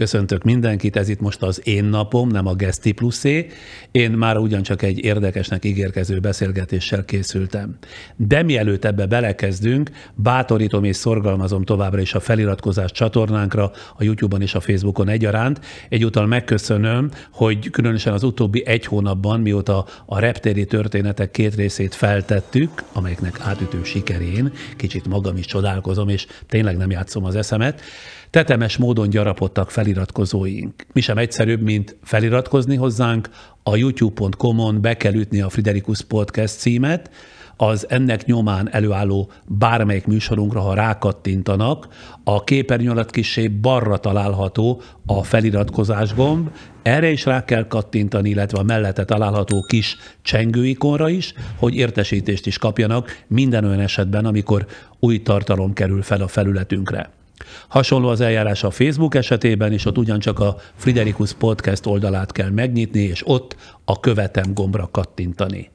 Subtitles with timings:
[0.00, 3.46] Köszöntök mindenkit, ez itt most az én napom, nem a Geszti pluszé.
[3.90, 7.76] Én már ugyancsak egy érdekesnek ígérkező beszélgetéssel készültem.
[8.16, 14.54] De mielőtt ebbe belekezdünk, bátorítom és szorgalmazom továbbra is a feliratkozás csatornánkra, a YouTube-on és
[14.54, 15.60] a Facebookon egyaránt.
[15.88, 22.82] Egyúttal megköszönöm, hogy különösen az utóbbi egy hónapban, mióta a reptéri történetek két részét feltettük,
[22.92, 27.82] amelyeknek átütő sikerén, kicsit magam is csodálkozom, és tényleg nem játszom az eszemet,
[28.30, 30.86] Tetemes módon gyarapodtak feliratkozóink.
[30.92, 33.28] Mi sem egyszerűbb, mint feliratkozni hozzánk,
[33.62, 37.10] a youtube.com-on be kell ütni a Friderikus Podcast címet,
[37.56, 41.88] az ennek nyomán előálló bármelyik műsorunkra, ha rákattintanak,
[42.24, 46.50] a képernyő alatt kisé balra található a feliratkozás gomb,
[46.82, 52.58] erre is rá kell kattintani, illetve a mellette található kis csengőikonra is, hogy értesítést is
[52.58, 54.66] kapjanak minden olyan esetben, amikor
[54.98, 57.19] új tartalom kerül fel a felületünkre.
[57.68, 63.00] Hasonló az eljárás a Facebook esetében, és ott ugyancsak a Friderikus Podcast oldalát kell megnyitni,
[63.00, 65.70] és ott a követem gombra kattintani.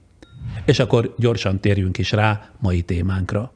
[0.65, 3.53] És akkor gyorsan térjünk is rá mai témánkra.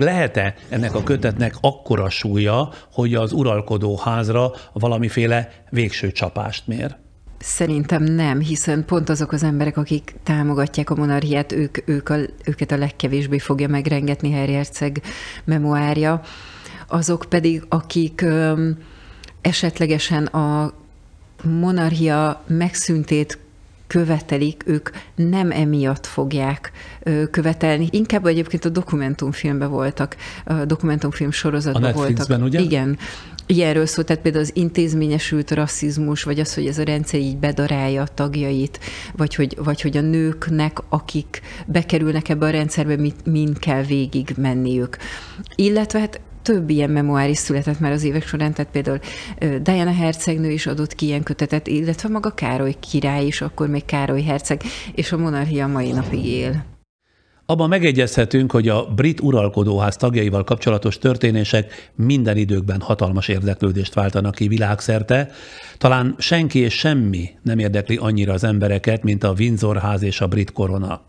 [0.00, 6.96] Lehet-e ennek a kötetnek akkora súlya, hogy az uralkodó házra valamiféle végső csapást mér?
[7.38, 12.70] Szerintem nem, hiszen pont azok az emberek, akik támogatják a monarchiát, ők, ők a, őket
[12.70, 15.02] a legkevésbé fogja megrengetni Harry Herceg
[15.44, 16.20] memoárja
[16.94, 18.24] azok pedig, akik
[19.40, 20.72] esetlegesen a
[21.42, 23.38] monarchia megszüntét
[23.86, 26.72] követelik, ők nem emiatt fogják
[27.30, 27.88] követelni.
[27.90, 32.42] Inkább egyébként a dokumentumfilmben voltak, a dokumentumfilm sorozatban a voltak.
[32.42, 32.60] ugye?
[32.60, 32.98] Igen.
[33.46, 38.02] Ilyenről szó, tehát például az intézményesült rasszizmus, vagy az, hogy ez a rendszer így bedarálja
[38.02, 38.80] a tagjait,
[39.16, 44.34] vagy hogy, vagy hogy a nőknek, akik bekerülnek ebbe a rendszerbe, mit, min kell végig
[44.36, 44.96] menniük.
[45.54, 48.98] Illetve hát több ilyen memoár is született már az évek során, tehát például
[49.62, 54.22] Diana hercegnő is adott ki ilyen kötetet, illetve maga Károly király is, akkor még Károly
[54.22, 54.62] herceg,
[54.94, 56.64] és a monarchia mai napig él.
[57.46, 64.48] Abban megegyezhetünk, hogy a brit uralkodóház tagjaival kapcsolatos történések minden időkben hatalmas érdeklődést váltanak ki
[64.48, 65.30] világszerte.
[65.78, 70.26] Talán senki és semmi nem érdekli annyira az embereket, mint a Windsor ház és a
[70.26, 71.00] brit korona.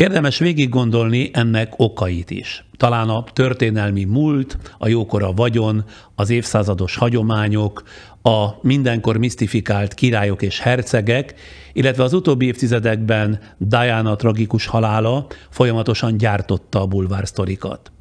[0.00, 2.64] Érdemes végig gondolni ennek okait is.
[2.76, 5.84] Talán a történelmi múlt, a jókora vagyon,
[6.14, 7.82] az évszázados hagyományok,
[8.22, 11.34] a mindenkor misztifikált királyok és hercegek,
[11.72, 17.92] illetve az utóbbi évtizedekben Diana tragikus halála folyamatosan gyártotta a bulvársztorikat.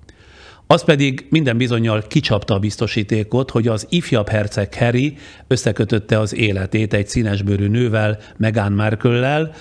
[0.67, 5.17] Az pedig minden bizonyal kicsapta a biztosítékot, hogy az ifjabb herceg Harry
[5.47, 9.53] összekötötte az életét egy színesbőrű nővel, Meghan Markle-lel,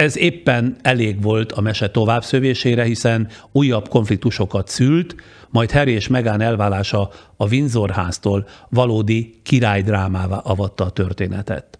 [0.00, 5.14] ez éppen elég volt a mese továbbszövésére, hiszen újabb konfliktusokat szült,
[5.50, 11.79] majd Harry és Megán elválása a Windsor háztól valódi királydrámává avatta a történetet.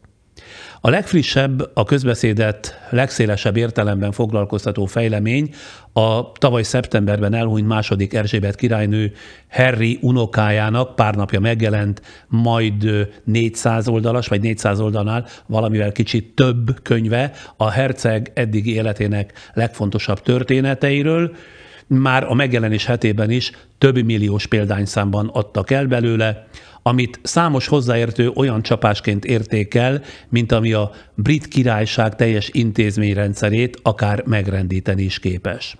[0.82, 5.54] A legfrissebb, a közbeszédet legszélesebb értelemben foglalkoztató fejlemény
[5.92, 9.12] a tavaly szeptemberben elhunyt második Erzsébet királynő
[9.50, 17.32] Harry unokájának pár napja megjelent, majd 400 oldalas, vagy 400 oldalnál valamivel kicsit több könyve
[17.56, 21.34] a herceg eddigi életének legfontosabb történeteiről,
[21.98, 26.46] már a megjelenés hetében is több milliós példányszámban adtak el belőle,
[26.82, 35.02] amit számos hozzáértő olyan csapásként értékel, mint ami a brit királyság teljes intézményrendszerét akár megrendíteni
[35.02, 35.76] is képes.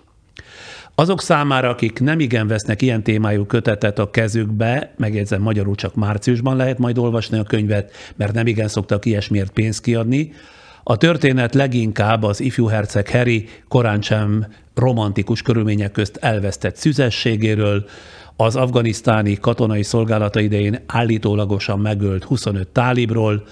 [0.94, 6.56] Azok számára, akik nem igen vesznek ilyen témájú kötetet a kezükbe, megjegyzem magyarul csak márciusban
[6.56, 10.32] lehet majd olvasni a könyvet, mert nem igen szoktak ilyesmiért pénzt kiadni,
[10.82, 17.84] a történet leginkább az ifjú herceg Harry korán sem romantikus körülmények közt elvesztett szüzességéről,
[18.36, 23.46] az afganisztáni katonai szolgálata idején állítólagosan megölt 25 tálibról,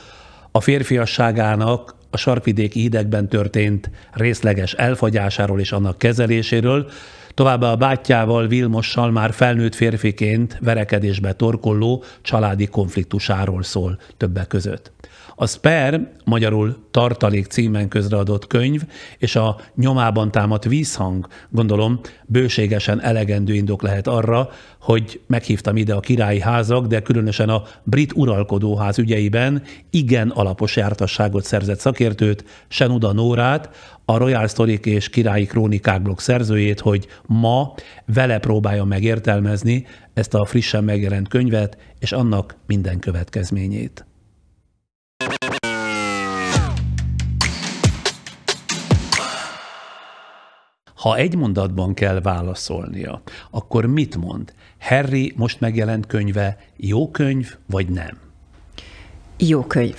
[0.50, 6.90] a férfiasságának a sarkvidéki hidegben történt részleges elfogyásáról és annak kezeléséről,
[7.34, 14.92] továbbá a bátyjával, Vilmossal már felnőtt férfiként verekedésbe torkolló családi konfliktusáról szól többek között.
[15.40, 18.82] A Sper, magyarul tartalék címen közreadott könyv,
[19.18, 24.48] és a nyomában támadt vízhang, gondolom, bőségesen elegendő indok lehet arra,
[24.80, 31.44] hogy meghívtam ide a királyi házak, de különösen a brit uralkodóház ügyeiben igen alapos jártasságot
[31.44, 33.70] szerzett szakértőt, Senuda Nórát,
[34.04, 37.74] a Royal Story és Királyi Krónikák blog szerzőjét, hogy ma
[38.06, 44.07] vele próbálja megértelmezni ezt a frissen megjelent könyvet, és annak minden következményét.
[50.98, 54.52] Ha egy mondatban kell válaszolnia, akkor mit mond?
[54.80, 58.18] Harry most megjelent könyve jó könyv, vagy nem?
[59.36, 59.96] Jó könyv.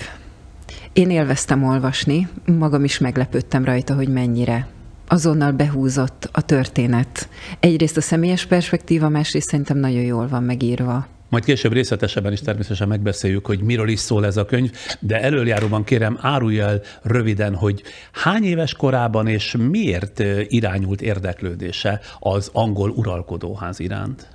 [0.94, 4.68] Én élveztem olvasni, magam is meglepődtem rajta, hogy mennyire
[5.08, 7.30] azonnal behúzott a történet.
[7.60, 11.08] Egyrészt a személyes perspektíva, másrészt szerintem nagyon jól van megírva.
[11.30, 15.84] Majd később részletesebben is természetesen megbeszéljük, hogy miről is szól ez a könyv, de előjáróban
[15.84, 23.80] kérem árulj el röviden, hogy hány éves korában és miért irányult érdeklődése az angol uralkodóház
[23.80, 24.28] iránt?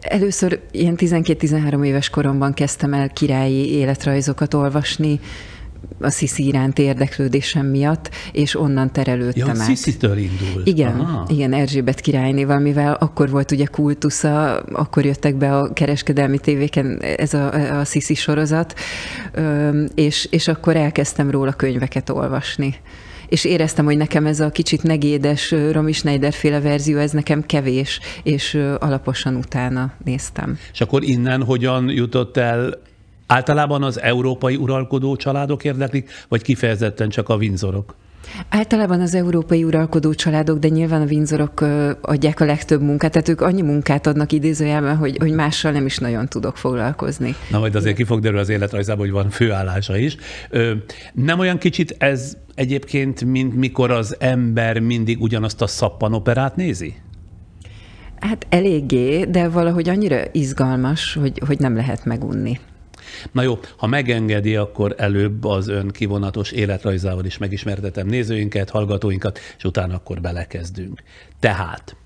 [0.00, 5.20] Először ilyen 12-13 éves koromban kezdtem el királyi életrajzokat olvasni,
[6.00, 9.66] a Sziszi iránt érdeklődésem miatt, és onnan terelődtem ja, át.
[9.66, 10.62] Sziszi-től indul.
[10.64, 11.26] Igen, Aha.
[11.28, 17.34] igen, Erzsébet királynéval, mivel akkor volt ugye kultusza, akkor jöttek be a kereskedelmi tévéken ez
[17.34, 18.74] a, a Sziszi sorozat,
[19.94, 22.74] és, és akkor elkezdtem róla könyveket olvasni
[23.28, 28.00] és éreztem, hogy nekem ez a kicsit negédes Romy Schneider féle verzió, ez nekem kevés,
[28.22, 30.58] és alaposan utána néztem.
[30.72, 32.78] És akkor innen hogyan jutott el
[33.26, 37.94] Általában az európai uralkodó családok érdeklik, vagy kifejezetten csak a vinzorok?
[38.48, 41.60] Általában az európai uralkodó családok, de nyilván a vinzorok
[42.00, 45.98] adják a legtöbb munkát, tehát ők annyi munkát adnak idézőjelben, hogy, hogy mással nem is
[45.98, 47.34] nagyon tudok foglalkozni.
[47.50, 50.16] Na majd azért ki fog derül az életrajzában, hogy van főállása is.
[51.12, 56.94] Nem olyan kicsit ez egyébként, mint mikor az ember mindig ugyanazt a szappanoperát nézi?
[58.20, 62.58] Hát eléggé, de valahogy annyira izgalmas, hogy, hogy nem lehet megunni.
[63.32, 69.64] Na jó, ha megengedi, akkor előbb az ön kivonatos életrajzával is megismertetem nézőinket, hallgatóinkat, és
[69.64, 71.02] utána akkor belekezdünk.
[71.40, 71.96] Tehát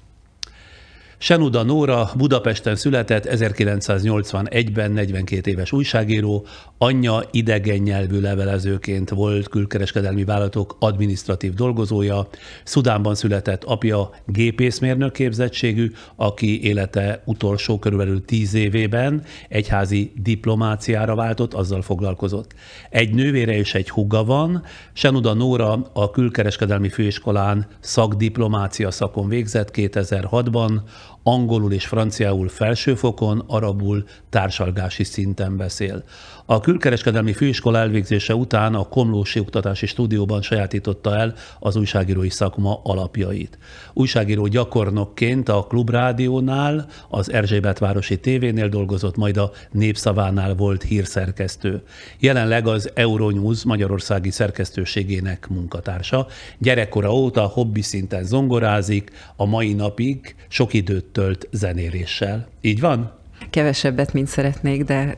[1.20, 6.46] Senuda Nóra Budapesten született, 1981-ben 42 éves újságíró,
[6.78, 12.28] anyja idegen nyelvű levelezőként volt külkereskedelmi vállalatok adminisztratív dolgozója,
[12.64, 21.82] Szudánban született apja gépészmérnök képzettségű, aki élete utolsó körülbelül tíz évében egyházi diplomáciára váltott, azzal
[21.82, 22.54] foglalkozott.
[22.90, 24.62] Egy nővére és egy húga van,
[24.92, 30.80] Senuda Nóra a külkereskedelmi főiskolán szakdiplomácia szakon végzett 2006-ban,
[31.22, 36.04] angolul és franciául felsőfokon, arabul társalgási szinten beszél.
[36.50, 43.58] A külkereskedelmi főiskola elvégzése után a Komlósi Oktatási Stúdióban sajátította el az újságírói szakma alapjait.
[43.92, 51.82] Újságíró gyakornokként a Klubrádiónál, az Erzsébetvárosi tévénél dolgozott, majd a Népszavánál volt hírszerkesztő.
[52.18, 56.26] Jelenleg az Euronews Magyarországi szerkesztőségének munkatársa.
[56.58, 62.48] Gyerekkora óta hobbi szinten zongorázik, a mai napig sok időt tölt zenéléssel.
[62.60, 63.12] Így van?
[63.50, 65.16] Kevesebbet, mint szeretnék, de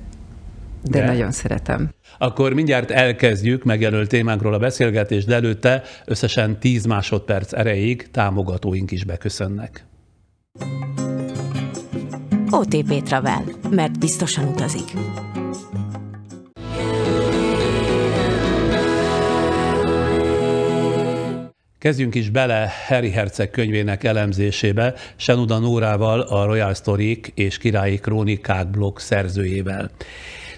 [0.83, 1.91] de, de nagyon szeretem.
[2.19, 9.05] Akkor mindjárt elkezdjük megjelölt témánkról a beszélgetést, de előtte összesen 10 másodperc erejéig támogatóink is
[9.05, 9.85] beköszönnek.
[12.51, 14.93] OTP Travel, mert biztosan utazik.
[21.79, 28.71] Kezdjünk is bele Harry Herceg könyvének elemzésébe, Senuda Nórával, a Royal Story és Királyi Krónikák
[28.71, 29.91] blog szerzőjével.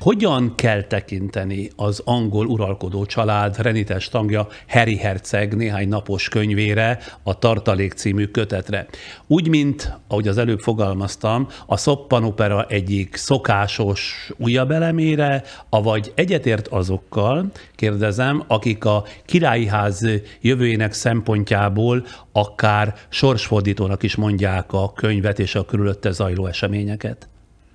[0.02, 7.38] Hogyan kell tekinteni az angol uralkodó család renites tagja Harry Herceg néhány napos könyvére, a
[7.38, 8.86] Tartalék című kötetre?
[9.26, 17.50] Úgy, mint, ahogy az előbb fogalmaztam, a szoppanopera egyik szokásos újabb elemére, avagy egyetért azokkal,
[17.74, 20.06] kérdezem, akik a királyiház
[20.40, 27.28] jövőjének szempontjából akár sorsfordítónak is mondják a könyvet és a körülötte zajló eseményeket?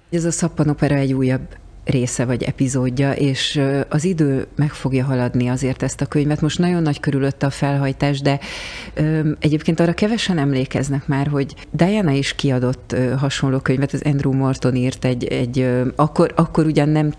[0.09, 1.47] Ez a szappanopera egy újabb
[1.87, 6.41] része vagy epizódja, és az idő meg fogja haladni azért ezt a könyvet.
[6.41, 8.39] Most nagyon nagy körülötte a felhajtás, de
[9.39, 15.05] egyébként arra kevesen emlékeznek már, hogy Diana is kiadott hasonló könyvet, az Andrew Morton írt
[15.05, 17.13] egy, egy akkor, akkor ugyan nem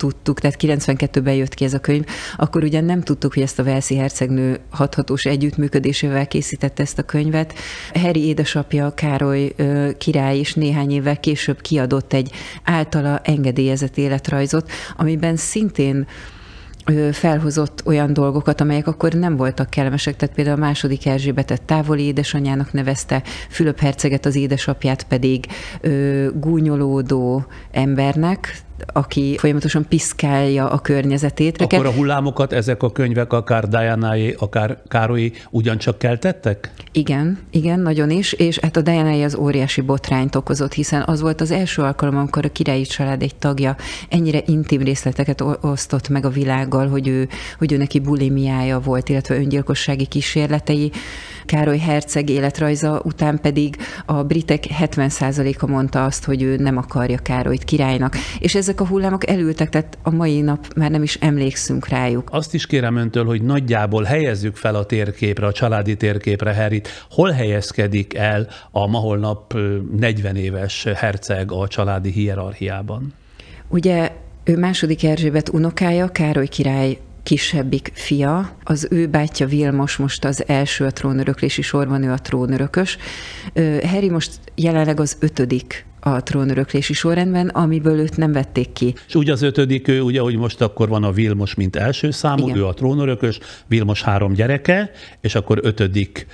[0.00, 2.04] tudtuk, tehát 92-ben jött ki ez a könyv,
[2.36, 7.54] akkor ugyan nem tudtuk, hogy ezt a Velszi hercegnő hathatós együttműködésével készítette ezt a könyvet.
[7.94, 9.54] Harry édesapja Károly
[9.98, 12.32] király is néhány évvel később kiadott egy
[12.64, 16.06] általa engedélyezett életrajzot, amiben szintén
[17.12, 22.72] felhozott olyan dolgokat, amelyek akkor nem voltak kellemesek, tehát például a második Erzsébetet távoli édesanyjának
[22.72, 25.46] nevezte, Fülöp herceget az édesapját pedig
[26.34, 31.60] gúnyolódó embernek, aki folyamatosan piszkálja a környezetét.
[31.60, 36.72] Akkor a hullámokat ezek a könyvek, akár diana akár Károlyi ugyancsak keltettek?
[36.92, 41.40] Igen, igen, nagyon is, és hát a diana az óriási botrányt okozott, hiszen az volt
[41.40, 43.76] az első alkalom, amikor a királyi család egy tagja
[44.08, 49.34] ennyire intim részleteket osztott meg a világgal, hogy ő, hogy ő neki bulimiája volt, illetve
[49.34, 50.92] öngyilkossági kísérletei.
[51.46, 57.64] Károly Herceg életrajza után pedig a britek 70%-a mondta azt, hogy ő nem akarja Károlyt
[57.64, 58.16] királynak.
[58.38, 62.28] És ez ezek a hullámok elültek, tehát a mai nap már nem is emlékszünk rájuk.
[62.32, 66.88] Azt is kérem öntől, hogy nagyjából helyezzük fel a térképre, a családi térképre Harryt.
[67.10, 69.54] Hol helyezkedik el a maholnap
[69.96, 73.14] 40 éves herceg a családi hierarchiában?
[73.68, 74.10] Ugye
[74.44, 80.84] ő második Erzsébet unokája, Károly király kisebbik fia, az ő bátyja Vilmos most az első
[80.84, 82.96] a trónöröklési sorban, ő a trónörökös.
[83.82, 88.94] Harry most jelenleg az ötödik a trónöröklési sorrendben, amiből őt nem vették ki.
[89.08, 92.46] És ugye az ötödik, ő, ugye, hogy most akkor van a Vilmos, mint első számú,
[92.46, 92.58] Igen.
[92.58, 96.26] ő a trónörökös, Vilmos három gyereke, és akkor ötödik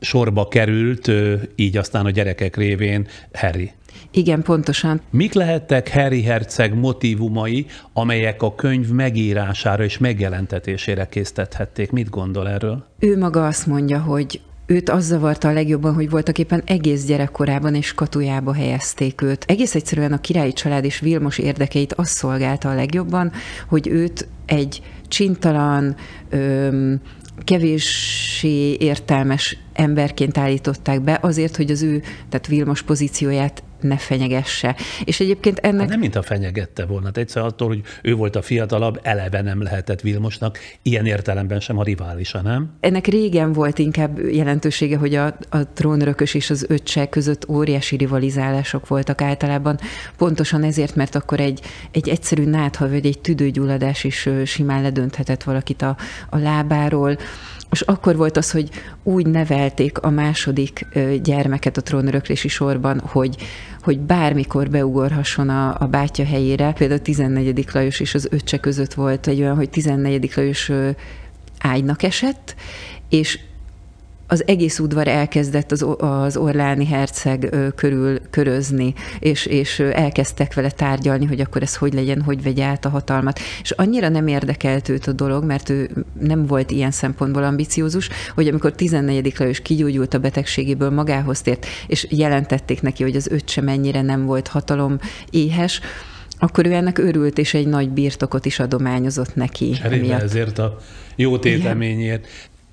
[0.00, 1.10] sorba került,
[1.54, 3.72] így aztán a gyerekek révén Harry.
[4.16, 5.00] Igen, pontosan.
[5.10, 11.90] Mik lehettek Harry Herceg motivumai, amelyek a könyv megírására és megjelentetésére késztethették?
[11.90, 12.84] Mit gondol erről?
[12.98, 17.74] Ő maga azt mondja, hogy őt az zavarta a legjobban, hogy voltak éppen egész gyerekkorában
[17.74, 19.44] és katujába helyezték őt.
[19.48, 23.32] Egész egyszerűen a királyi család és Vilmos érdekeit azt szolgálta a legjobban,
[23.68, 25.96] hogy őt egy csintalan,
[26.30, 27.00] öm,
[27.44, 34.76] kevéssé értelmes emberként állították be, azért, hogy az ő, tehát Vilmos pozícióját ne fenyegesse.
[35.04, 35.80] És egyébként ennek...
[35.80, 37.06] Hát nem, mint a fenyegette volna.
[37.06, 41.78] Hát egyszer attól, hogy ő volt a fiatalabb, eleve nem lehetett Vilmosnak, ilyen értelemben sem
[41.78, 42.70] a riválisa, nem?
[42.80, 48.88] Ennek régen volt inkább jelentősége, hogy a, a trónörökös és az öccse között óriási rivalizálások
[48.88, 49.78] voltak általában.
[50.16, 55.82] Pontosan ezért, mert akkor egy, egy egyszerű nátha vagy egy tüdőgyulladás is simán ledönthetett valakit
[55.82, 55.96] a,
[56.30, 57.16] a lábáról
[57.76, 58.68] és akkor volt az, hogy
[59.02, 60.86] úgy nevelték a második
[61.22, 63.36] gyermeket a trónöröklési sorban, hogy,
[63.82, 66.72] hogy bármikor beugorhasson a, a bátya helyére.
[66.72, 67.66] Például 14.
[67.72, 70.32] Lajos és az öccse között volt egy olyan, hogy 14.
[70.36, 70.72] Lajos
[71.58, 72.54] ágynak esett,
[73.08, 73.38] és
[74.26, 81.26] az egész udvar elkezdett az, az Orláni herceg körül körözni, és, és elkezdtek vele tárgyalni,
[81.26, 83.38] hogy akkor ez hogy legyen, hogy vegye át a hatalmat.
[83.62, 85.90] És annyira nem érdekelt őt a dolog, mert ő
[86.20, 89.34] nem volt ilyen szempontból ambiciózus, hogy amikor 14.
[89.38, 94.48] Lajos kigyógyult a betegségéből, magához tért, és jelentették neki, hogy az öccse mennyire nem volt
[94.48, 94.98] hatalom
[95.30, 95.80] éhes,
[96.38, 99.70] akkor ő ennek örült, és egy nagy birtokot is adományozott neki.
[99.70, 100.78] Cserébe ezért a
[101.16, 102.26] jó téteményért.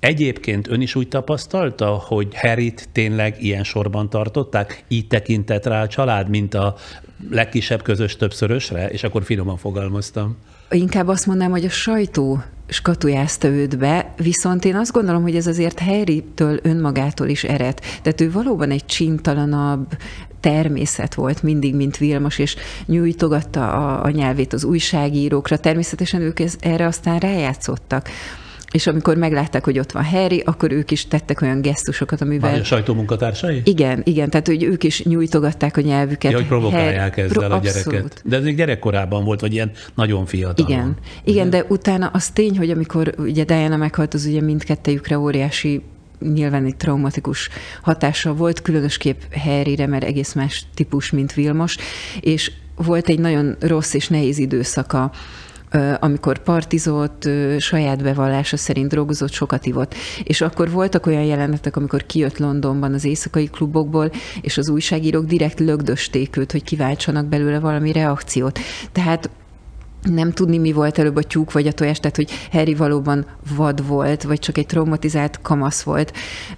[0.04, 4.84] Egyébként ön is úgy tapasztalta, hogy Herit tényleg ilyen sorban tartották?
[4.88, 6.74] Így tekintett rá a család, mint a
[7.30, 8.88] legkisebb közös többszörösre?
[8.88, 10.36] És akkor finoman fogalmaztam.
[10.70, 15.46] Inkább azt mondanám, hogy a sajtó skatujázta őt be, viszont én azt gondolom, hogy ez
[15.46, 17.78] azért Harry-től önmagától is ered.
[18.02, 19.86] Tehát ő valóban egy csintalanabb,
[20.40, 22.56] természet volt mindig, mint Vilmos, és
[22.86, 25.58] nyújtogatta a, a nyelvét az újságírókra.
[25.58, 28.08] Természetesen ők ez, erre aztán rájátszottak.
[28.74, 32.50] És amikor meglátták, hogy ott van Harry, akkor ők is tettek olyan gesztusokat, amivel...
[32.50, 33.62] Már a sajtómunkatársai?
[33.64, 36.30] Igen, igen, tehát hogy ők is nyújtogatták a nyelvüket.
[36.30, 37.22] Ja, hogy provokálják Harry...
[37.22, 37.86] ezzel Pro- a gyereket.
[37.86, 38.22] Abszolút.
[38.24, 40.66] De ez még gyerekkorában volt, vagy ilyen nagyon fiatal.
[40.66, 45.82] Igen, igen, de utána az tény, hogy amikor ugye Diana meghalt, az ugye mindkettejükre óriási
[46.32, 47.48] nyilván egy traumatikus
[47.82, 51.76] hatása volt, különösképp Harryre, mert egész más típus, mint Vilmos,
[52.20, 55.10] és volt egy nagyon rossz és nehéz időszaka
[56.00, 57.28] amikor partizott,
[57.58, 59.94] saját bevallása szerint drogozott, sokat ivott.
[60.24, 65.60] És akkor voltak olyan jelenetek, amikor kijött Londonban az éjszakai klubokból, és az újságírók direkt
[65.60, 68.58] lögdösték őt, hogy kiváltsanak belőle valami reakciót.
[68.92, 69.30] Tehát
[70.02, 73.26] nem tudni, mi volt előbb a tyúk vagy a tojás, tehát hogy Harry valóban
[73.56, 76.12] vad volt, vagy csak egy traumatizált kamasz volt.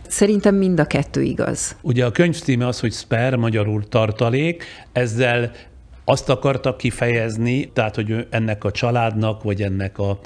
[0.09, 1.77] Szerintem mind a kettő igaz.
[1.83, 5.53] Ugye a könyv címe az, hogy Sper, magyarul tartalék, ezzel
[6.09, 10.19] azt akartak kifejezni, tehát, hogy ennek a családnak, vagy ennek a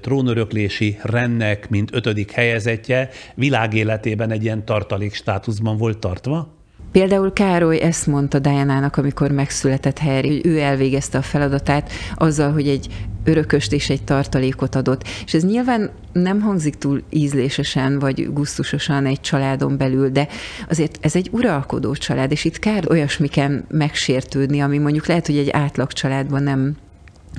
[0.00, 6.59] trónöröklési rendnek, mint ötödik helyezetje, világéletében egy ilyen tartalék státuszban volt tartva?
[6.92, 12.68] Például Károly ezt mondta Diana-nak, amikor megszületett Harry, hogy ő elvégezte a feladatát azzal, hogy
[12.68, 12.88] egy
[13.24, 15.04] örököst és egy tartalékot adott.
[15.24, 20.28] És ez nyilván nem hangzik túl ízlésesen vagy gusztusosan egy családon belül, de
[20.68, 25.50] azért ez egy uralkodó család, és itt kár olyasmiken megsértődni, ami mondjuk lehet, hogy egy
[25.50, 26.76] átlag családban nem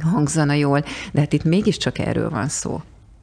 [0.02, 2.82] hangzana jól, de hát itt mégiscsak erről van szó.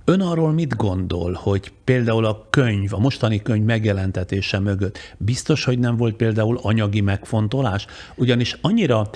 [0.08, 5.78] Ön arról mit gondol, hogy például a könyv, a mostani könyv megjelentetése mögött biztos, hogy
[5.78, 7.86] nem volt például anyagi megfontolás?
[8.14, 9.10] Ugyanis annyira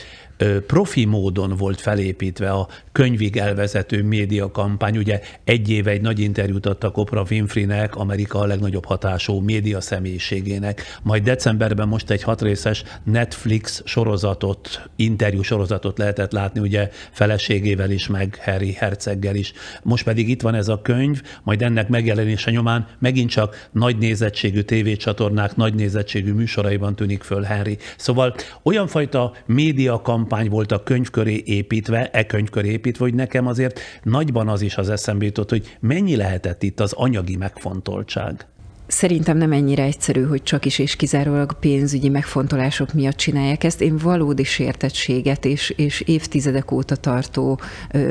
[0.66, 4.96] profi módon volt felépítve a könyvig elvezető médiakampány.
[4.96, 10.98] Ugye egy éve egy nagy interjút adtak Oprah Winfreynek, Amerika a legnagyobb hatású média személyiségének.
[11.02, 18.38] Majd decemberben most egy hatrészes Netflix sorozatot, interjú sorozatot lehetett látni, ugye feleségével is, meg
[18.44, 19.52] Harry Herceggel is.
[19.82, 24.60] Most pedig itt van ez a könyv, majd ennek megjelenése nyomán megint csak nagy nézettségű
[24.60, 27.78] tévécsatornák, nagy nézettségű műsoraiban tűnik föl Henry.
[27.96, 30.00] Szóval olyan fajta média
[30.32, 34.62] kampány volt a könyv köré építve, e könyv köré építve, hogy nekem azért nagyban az
[34.62, 38.46] is az eszembe jutott, hogy mennyi lehetett itt az anyagi megfontoltság.
[38.92, 43.80] Szerintem nem ennyire egyszerű, hogy csak is és kizárólag pénzügyi megfontolások miatt csinálják ezt.
[43.80, 47.60] Én valódi sértettséget és, és évtizedek óta tartó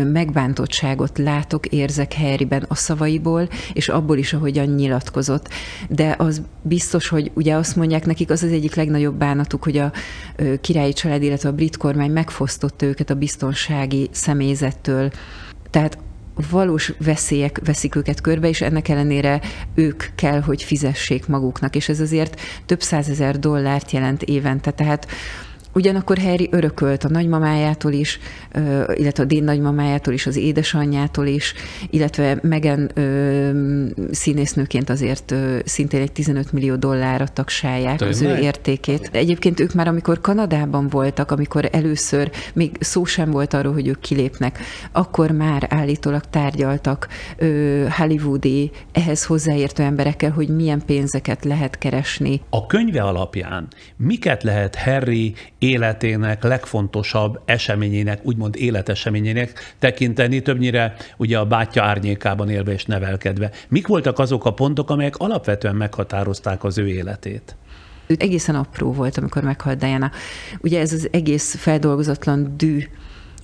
[0.03, 5.49] megbántottságot látok, érzek Harryben a szavaiból, és abból is, ahogyan nyilatkozott.
[5.89, 9.91] De az biztos, hogy ugye azt mondják nekik, az az egyik legnagyobb bánatuk, hogy a
[10.61, 15.11] királyi család, illetve a brit kormány megfosztotta őket a biztonsági személyzettől.
[15.69, 15.97] Tehát
[16.49, 19.41] valós veszélyek veszik őket körbe, és ennek ellenére
[19.75, 25.07] ők kell, hogy fizessék maguknak, és ez azért több százezer dollárt jelent évente, tehát
[25.73, 28.19] Ugyanakkor Harry örökölt a nagymamájától is,
[28.93, 31.53] illetve a Dean nagymamájától is, az édesanyjától is,
[31.89, 32.91] illetve Megan
[34.11, 35.35] színésznőként azért
[35.65, 39.09] szintén egy 15 millió dollárra tagsálják az ő értékét.
[39.11, 43.99] Egyébként ők már amikor Kanadában voltak, amikor először még szó sem volt arról, hogy ők
[43.99, 44.59] kilépnek,
[44.91, 47.07] akkor már állítólag tárgyaltak
[47.97, 52.41] hollywoodi ehhez hozzáértő emberekkel, hogy milyen pénzeket lehet keresni.
[52.49, 61.45] A könyve alapján miket lehet Harry életének legfontosabb eseményének, úgymond életeseményének tekinteni, többnyire ugye a
[61.45, 63.51] bátyja árnyékában élve és nevelkedve.
[63.69, 67.55] Mik voltak azok a pontok, amelyek alapvetően meghatározták az ő életét?
[68.07, 70.11] Egészen apró volt, amikor meghalt Diana.
[70.61, 72.83] Ugye ez az egész feldolgozatlan dű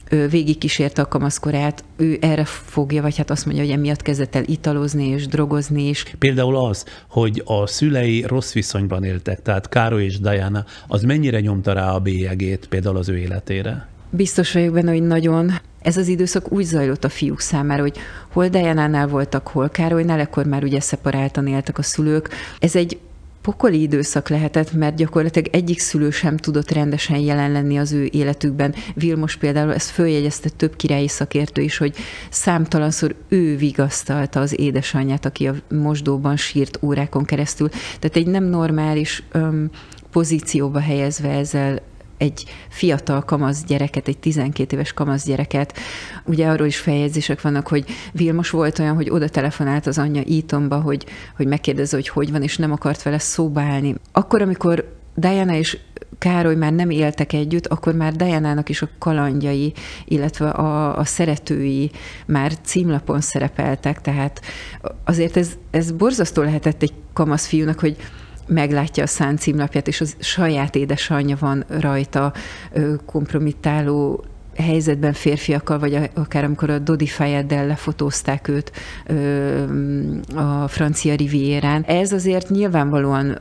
[0.09, 5.07] végigkísérte a kamaszkorát, ő erre fogja, vagy hát azt mondja, hogy emiatt kezdett el italozni
[5.07, 6.03] és drogozni is.
[6.19, 11.73] Például az, hogy a szülei rossz viszonyban éltek, tehát Károly és Diana, az mennyire nyomta
[11.73, 13.87] rá a bélyegét például az ő életére?
[14.09, 15.51] Biztos vagyok benne, hogy nagyon.
[15.81, 17.97] Ez az időszak úgy zajlott a fiúk számára, hogy
[18.31, 22.29] hol Diana-nál voltak, hol Károlynál, ekkor már ugye szeparáltan éltek a szülők.
[22.59, 22.99] Ez egy
[23.47, 28.75] pokoli időszak lehetett, mert gyakorlatilag egyik szülő sem tudott rendesen jelen lenni az ő életükben.
[28.93, 31.95] Vilmos például ezt följegyezte több királyi szakértő is, hogy
[32.29, 37.69] számtalanszor ő vigasztalta az édesanyját, aki a mosdóban sírt órákon keresztül.
[37.69, 39.69] Tehát egy nem normális öm,
[40.11, 41.81] pozícióba helyezve ezzel
[42.17, 45.77] egy fiatal kamasz gyereket, egy 12 éves kamasz gyereket.
[46.25, 50.79] Ugye arról is feljegyzések vannak, hogy Vilmos volt olyan, hogy oda telefonált az anyja Eatonba,
[50.79, 53.95] hogy, hogy megkérdezze, hogy hogy van, és nem akart vele szóba állni.
[54.11, 55.77] Akkor, amikor Diana és
[56.17, 59.73] Károly már nem éltek együtt, akkor már Diana-nak is a kalandjai,
[60.05, 61.91] illetve a, a szeretői
[62.25, 64.41] már címlapon szerepeltek, tehát
[65.03, 67.97] azért ez, ez borzasztó lehetett egy kamasz fiúnak, hogy
[68.47, 72.33] meglátja a szán címlapját, és az saját édesanyja van rajta
[73.05, 74.23] kompromittáló
[74.55, 78.71] helyzetben férfiakkal, vagy akár amikor a Dodi Fayeddel lefotózták őt
[80.35, 81.83] a francia rivierán.
[81.83, 83.39] Ez azért nyilvánvalóan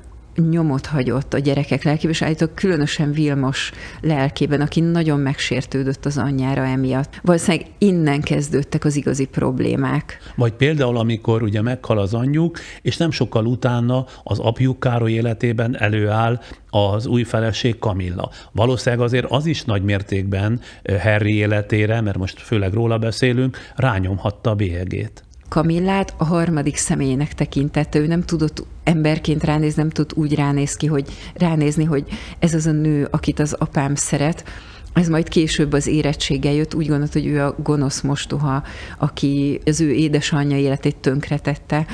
[0.51, 3.70] nyomot hagyott a gyerekek lelkében, és állítólag különösen Vilmos
[4.01, 7.20] lelkében, aki nagyon megsértődött az anyjára emiatt.
[7.22, 10.18] Valószínűleg innen kezdődtek az igazi problémák.
[10.37, 15.77] Vagy például, amikor ugye meghal az anyjuk, és nem sokkal utána az apjuk Károly életében
[15.81, 18.31] előáll az új feleség Kamilla.
[18.53, 20.61] Valószínűleg azért az is nagy mértékben
[21.03, 25.25] Harry életére, mert most főleg róla beszélünk, rányomhatta a bélyegét.
[25.48, 27.98] Kamillát a harmadik személynek tekintette.
[27.98, 32.04] Ő nem tudott emberként ránézni, nem tudott úgy ránéz ki, hogy ránézni, hogy
[32.38, 34.44] ez az a nő, akit az apám szeret.
[34.92, 38.62] Ez majd később az érettsége jött, úgy gondolt, hogy ő a gonosz mostoha,
[38.98, 41.87] aki az ő édesanyja életét tönkretette.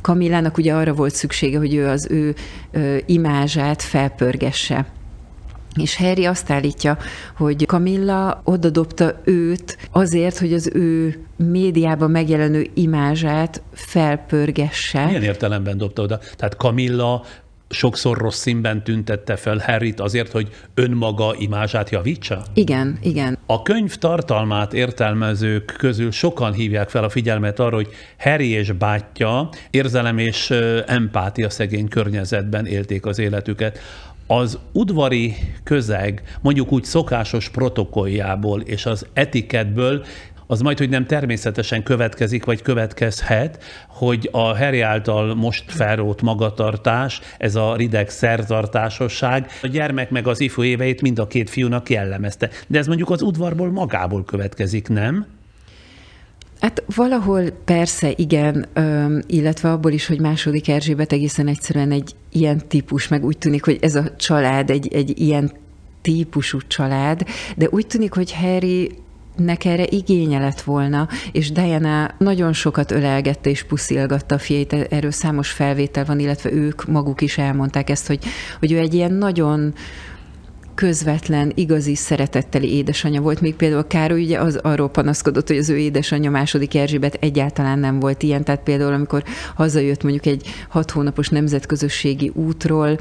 [0.00, 2.34] Kamillának ugye arra volt szüksége, hogy ő az ő
[3.06, 4.86] imázsát felpörgesse
[5.76, 6.98] és Harry azt állítja,
[7.36, 15.04] hogy Camilla odadobta őt azért, hogy az ő médiában megjelenő imázsát felpörgesse.
[15.04, 16.18] Milyen értelemben dobta oda?
[16.36, 17.24] Tehát Camilla
[17.68, 22.42] sokszor rossz színben tüntette fel Harryt azért, hogy önmaga imázsát javítsa?
[22.54, 23.38] Igen, igen.
[23.46, 29.48] A könyv tartalmát értelmezők közül sokan hívják fel a figyelmet arra, hogy Harry és bátyja
[29.70, 30.50] érzelem és
[30.86, 33.78] empátia szegény környezetben élték az életüket
[34.26, 40.04] az udvari közeg, mondjuk úgy szokásos protokolljából és az etiketből
[40.46, 47.20] az majd, hogy nem természetesen következik, vagy következhet, hogy a Harry által most felrót magatartás,
[47.38, 52.50] ez a rideg szertartásosság, a gyermek meg az ifjú éveit mind a két fiúnak jellemezte.
[52.66, 55.26] De ez mondjuk az udvarból magából következik, nem?
[56.64, 58.66] Hát valahol persze igen,
[59.26, 63.78] illetve abból is, hogy második Erzsébet egészen egyszerűen egy ilyen típus, meg úgy tűnik, hogy
[63.80, 65.52] ez a család egy, egy ilyen
[66.02, 67.22] típusú család,
[67.56, 68.90] de úgy tűnik, hogy Harry
[69.36, 75.10] nek erre igénye lett volna, és Diana nagyon sokat ölelgette és puszilgatta a fiait, erről
[75.10, 78.24] számos felvétel van, illetve ők maguk is elmondták ezt, hogy,
[78.58, 79.74] hogy ő egy ilyen nagyon
[80.74, 83.40] közvetlen, igazi, szeretetteli édesanyja volt.
[83.40, 88.00] Még például Károly ugye az arról panaszkodott, hogy az ő édesanyja második Erzsébet egyáltalán nem
[88.00, 88.44] volt ilyen.
[88.44, 92.98] Tehát például, amikor hazajött mondjuk egy hat hónapos nemzetközösségi útról,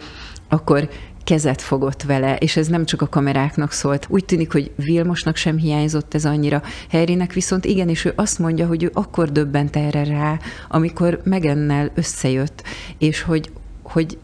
[0.50, 0.90] akkor
[1.24, 4.06] kezet fogott vele, és ez nem csak a kameráknak szólt.
[4.10, 6.62] Úgy tűnik, hogy Vilmosnak sem hiányzott ez annyira.
[6.90, 11.92] Harrynek viszont igen, és ő azt mondja, hogy ő akkor döbbent erre rá, amikor Megennel
[11.96, 12.64] összejött,
[12.98, 13.52] és hogy,
[13.84, 14.18] hogy,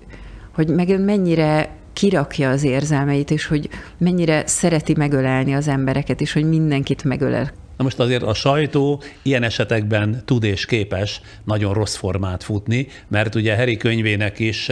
[0.51, 6.49] hogy Megan mennyire kirakja az érzelmeit, és hogy mennyire szereti megölelni az embereket, és hogy
[6.49, 7.51] mindenkit megölel.
[7.77, 13.35] Na most azért a sajtó ilyen esetekben tud és képes nagyon rossz formát futni, mert
[13.35, 14.71] ugye Harry könyvének is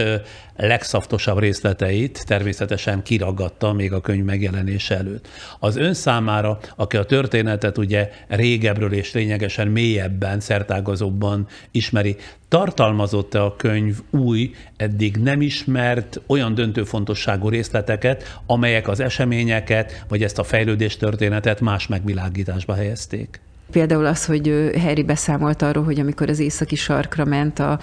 [0.56, 5.28] legszaftosabb részleteit természetesen kiragadta még a könyv megjelenése előtt.
[5.58, 12.16] Az ön számára, aki a történetet ugye régebről és lényegesen mélyebben, szertágazóbban ismeri,
[12.48, 20.22] tartalmazott-e a könyv új, eddig nem ismert olyan döntő fontosságú részleteket, amelyek az eseményeket, vagy
[20.22, 23.40] ezt a fejlődés történetet más megvilágításba helyezték?
[23.70, 27.78] Például az, hogy Harry beszámolt arról, hogy amikor az északi sarkra ment a,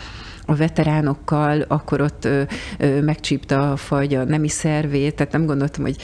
[0.45, 2.41] a veteránokkal, akkor ott ö,
[2.77, 5.97] ö, megcsípta a fagy a nemi szervét, tehát nem gondoltam, hogy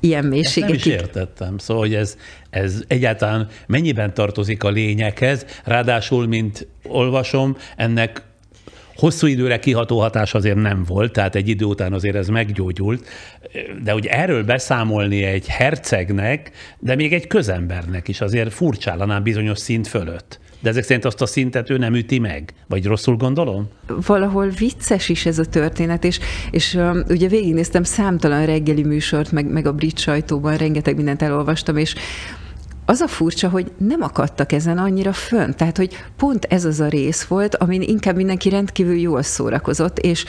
[0.00, 0.76] ilyen mélységekig.
[0.76, 2.16] Ezt nem is értettem, szóval, hogy ez,
[2.50, 8.22] ez egyáltalán mennyiben tartozik a lényekhez, ráadásul, mint olvasom, ennek
[8.98, 13.06] hosszú időre kiható hatás azért nem volt, tehát egy idő után azért ez meggyógyult,
[13.82, 19.88] de hogy erről beszámolni egy hercegnek, de még egy közembernek is azért furcsálanám bizonyos szint
[19.88, 20.40] fölött.
[20.60, 22.52] De ezek szerint azt a szintet ő nem üti meg?
[22.66, 23.68] Vagy rosszul gondolom?
[23.86, 26.18] Valahol vicces is ez a történet, és,
[26.50, 31.76] és um, ugye végignéztem számtalan reggeli műsort, meg, meg a brit sajtóban rengeteg mindent elolvastam,
[31.76, 31.94] és
[32.84, 35.50] az a furcsa, hogy nem akadtak ezen annyira fönn.
[35.50, 40.24] Tehát, hogy pont ez az a rész volt, amin inkább mindenki rendkívül jól szórakozott, és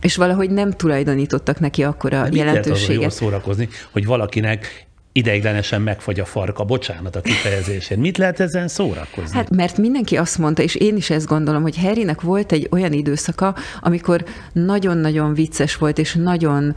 [0.00, 2.88] és valahogy nem tulajdonítottak neki akkora De jelentőséget.
[2.88, 7.98] Mit jól szórakozni, hogy valakinek ideiglenesen megfagy a farka, bocsánat a kifejezésén.
[7.98, 9.36] Mit lehet ezen szórakozni?
[9.36, 12.92] Hát mert mindenki azt mondta, és én is ezt gondolom, hogy Harrynek volt egy olyan
[12.92, 16.74] időszaka, amikor nagyon-nagyon vicces volt, és nagyon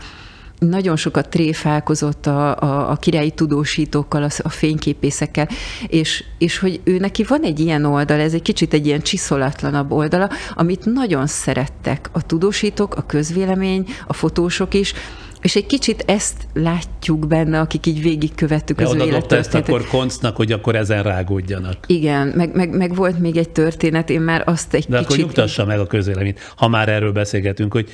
[0.70, 5.48] nagyon sokat tréfálkozott a, a, a királyi tudósítókkal, a, a fényképészekkel,
[5.88, 9.92] és, és hogy ő neki van egy ilyen oldal, ez egy kicsit egy ilyen csiszolatlanabb
[9.92, 14.94] oldala, amit nagyon szerettek a tudósítók, a közvélemény, a fotósok is,
[15.42, 20.36] és egy kicsit ezt látjuk benne, akik így végigkövettük De az ő ezt akkor koncnak,
[20.36, 21.78] hogy akkor ezen rágódjanak.
[21.88, 25.06] Igen, meg, meg, meg, volt még egy történet, én már azt egy De kicsit...
[25.06, 27.90] akkor nyugtassa meg a közvéleményt, ha már erről beszélgetünk, hogy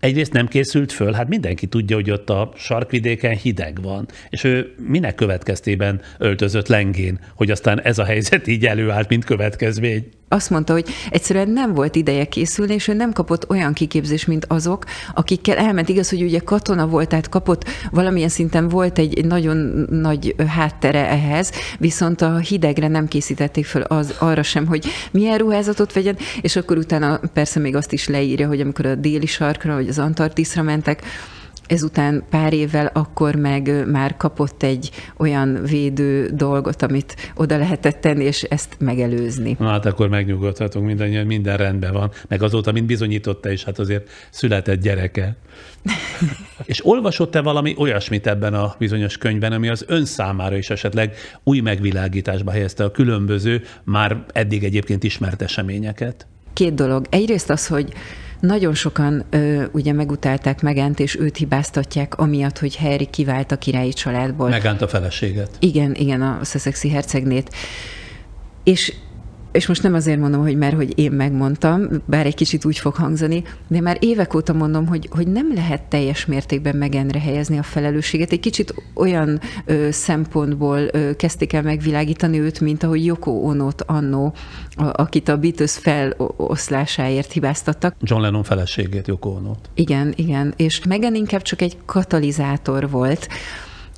[0.00, 4.74] egyrészt nem készült föl, hát mindenki tudja, hogy ott a sarkvidéken hideg van, és ő
[4.88, 10.72] minek következtében öltözött lengén, hogy aztán ez a helyzet így előállt, mint következmény azt mondta,
[10.72, 15.56] hogy egyszerűen nem volt ideje készülni, és ő nem kapott olyan kiképzést, mint azok, akikkel
[15.56, 15.88] elment.
[15.88, 21.52] Igaz, hogy ugye katona volt, tehát kapott, valamilyen szinten volt egy nagyon nagy háttere ehhez,
[21.78, 26.76] viszont a hidegre nem készítették föl az, arra sem, hogy milyen ruházatot vegyen, és akkor
[26.76, 31.02] utána persze még azt is leírja, hogy amikor a déli sarkra, vagy az Antarktiszra mentek,
[31.66, 38.24] ezután pár évvel akkor meg már kapott egy olyan védő dolgot, amit oda lehetett tenni,
[38.24, 39.56] és ezt megelőzni.
[39.58, 42.10] Na hát akkor megnyugodhatunk mindannyian, minden rendben van.
[42.28, 45.36] Meg azóta, mint bizonyította is, hát azért született gyereke.
[46.64, 51.60] és olvasott-e valami olyasmit ebben a bizonyos könyvben, ami az ön számára is esetleg új
[51.60, 56.26] megvilágításba helyezte a különböző, már eddig egyébként ismert eseményeket?
[56.52, 57.06] Két dolog.
[57.10, 57.92] Egyrészt az, hogy
[58.42, 63.92] nagyon sokan ö, ugye megutálták Megent, és őt hibáztatják, amiatt, hogy Harry kivált a királyi
[63.92, 64.48] családból.
[64.48, 65.50] Megánt a feleséget.
[65.58, 67.54] Igen, igen, a Sussexi hercegnét.
[68.64, 68.94] És
[69.52, 72.94] és most nem azért mondom, hogy mert hogy én megmondtam, bár egy kicsit úgy fog
[72.94, 77.62] hangzani, de már évek óta mondom, hogy, hogy nem lehet teljes mértékben megenre helyezni a
[77.62, 78.32] felelősséget.
[78.32, 84.34] Egy kicsit olyan ö, szempontból ö, kezdték el megvilágítani őt, mint ahogy Yoko Onót annó,
[84.70, 87.94] a, akit a Beatles feloszlásáért hibáztattak.
[88.00, 89.70] John Lennon feleségét, Yoko Onót.
[89.74, 93.28] Igen, igen, és Megan inkább csak egy katalizátor volt,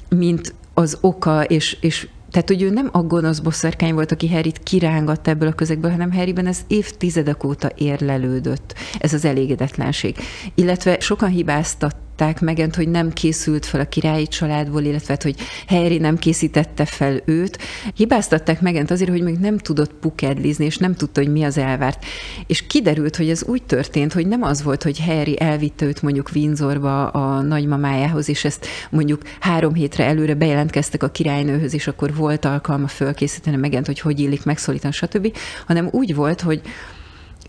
[0.09, 4.63] mint az oka, és, és tehát, hogy ő nem a gonosz bosszarkány volt, aki Harryt
[4.63, 10.17] kirángatta ebből a közegből, hanem Harryben ez évtizedek óta érlelődött, ez az elégedetlenség.
[10.55, 15.37] Illetve sokan hibáztat hibáztatták megent, hogy nem készült fel a királyi családból, illetve hát, hogy
[15.67, 17.59] Harry nem készítette fel őt.
[17.95, 22.05] Hibáztatták megent azért, hogy még nem tudott pukedlizni, és nem tudta, hogy mi az elvárt.
[22.47, 26.31] És kiderült, hogy ez úgy történt, hogy nem az volt, hogy Harry elvitte őt mondjuk
[26.35, 32.45] Windsorba a nagymamájához, és ezt mondjuk három hétre előre bejelentkeztek a királynőhöz, és akkor volt
[32.45, 36.61] alkalma fölkészíteni megent, hogy hogy illik megszólítani, stb., hanem úgy volt, hogy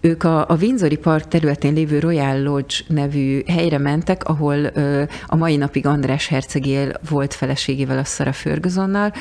[0.06, 5.36] ők a, a Windsori Park területén lévő Royal Lodge nevű helyre mentek, ahol ö, a
[5.36, 9.14] mai napig András hercegél volt feleségével, a Sarah Fergusonnal,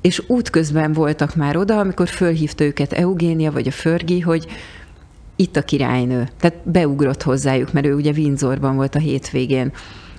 [0.00, 4.46] és útközben voltak már oda, amikor fölhívta őket Eugénia vagy a Förgi, hogy
[5.36, 6.28] itt a királynő.
[6.40, 9.72] Tehát beugrott hozzájuk, mert ő ugye Windsorban volt a hétvégén.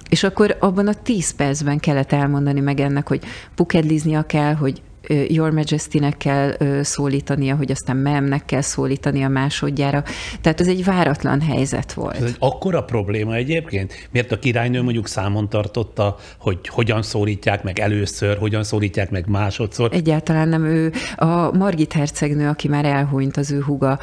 [0.09, 3.23] És akkor abban a tíz percben kellett elmondani meg ennek, hogy
[3.55, 10.03] pukedliznia kell, hogy Your Majesty-nek kell szólítania, hogy aztán memnek kell szólítania másodjára.
[10.41, 12.15] Tehát ez egy váratlan helyzet volt.
[12.15, 14.07] Ez egy akkora probléma egyébként?
[14.11, 19.89] Miért a királynő mondjuk számon tartotta, hogy hogyan szólítják meg először, hogyan szólítják meg másodszor?
[19.93, 20.91] Egyáltalán nem ő.
[21.15, 23.99] A Margit hercegnő, aki már elhunyt, az ő huga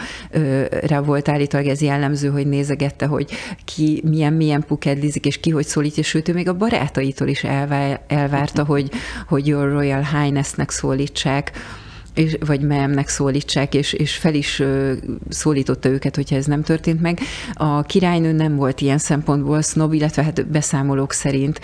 [0.81, 3.31] rá volt állítólag ez jellemző, hogy nézegette, hogy
[3.65, 7.45] ki milyen, milyen pukedlizik, és ki hogy szólítja, sőt, ő még a barátaitól is
[8.07, 8.91] elvárta, hogy,
[9.29, 11.53] hogy Your Royal Highness-nek szól szólítsák,
[12.15, 14.63] és, vagy memnek szólítsák, és, és fel is
[15.29, 17.21] szólította őket, hogyha ez nem történt meg.
[17.55, 21.61] A királynő nem volt ilyen szempontból sznob, illetve hát beszámolók szerint.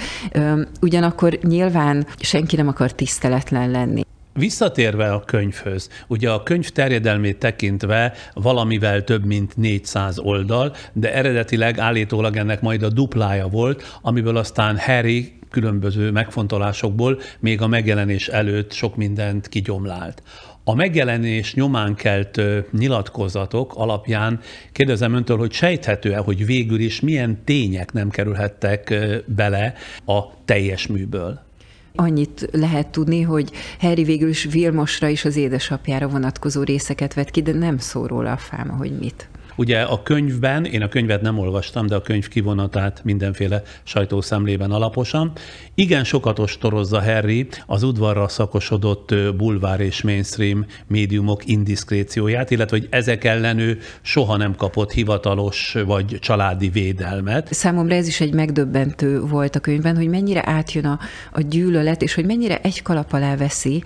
[0.80, 4.07] Ugyanakkor nyilván senki nem akar tiszteletlen lenni.
[4.38, 11.78] Visszatérve a könyvhöz, ugye a könyv terjedelmét tekintve valamivel több mint 400 oldal, de eredetileg
[11.78, 18.72] állítólag ennek majd a duplája volt, amiből aztán Harry különböző megfontolásokból még a megjelenés előtt
[18.72, 20.22] sok mindent kigyomlált.
[20.64, 22.40] A megjelenés nyomán kelt
[22.72, 24.40] nyilatkozatok alapján
[24.72, 28.94] kérdezem öntől, hogy sejthető-e, hogy végül is milyen tények nem kerülhettek
[29.26, 29.74] bele
[30.06, 31.46] a teljes műből?
[32.00, 37.42] Annyit lehet tudni, hogy Harry végül is Vilmosra és az édesapjára vonatkozó részeket vett ki,
[37.42, 39.28] de nem szól róla a fáma, hogy mit.
[39.58, 45.32] Ugye a könyvben, én a könyvet nem olvastam, de a könyv kivonatát mindenféle sajtószemlében alaposan.
[45.74, 53.24] Igen sokat ostorozza Harry az udvarra szakosodott bulvár és mainstream médiumok indiszkrécióját, illetve hogy ezek
[53.24, 57.54] ellen ő soha nem kapott hivatalos vagy családi védelmet.
[57.54, 60.98] Számomra ez is egy megdöbbentő volt a könyvben, hogy mennyire átjön a,
[61.32, 63.82] a gyűlölet, és hogy mennyire egy kalap alá veszi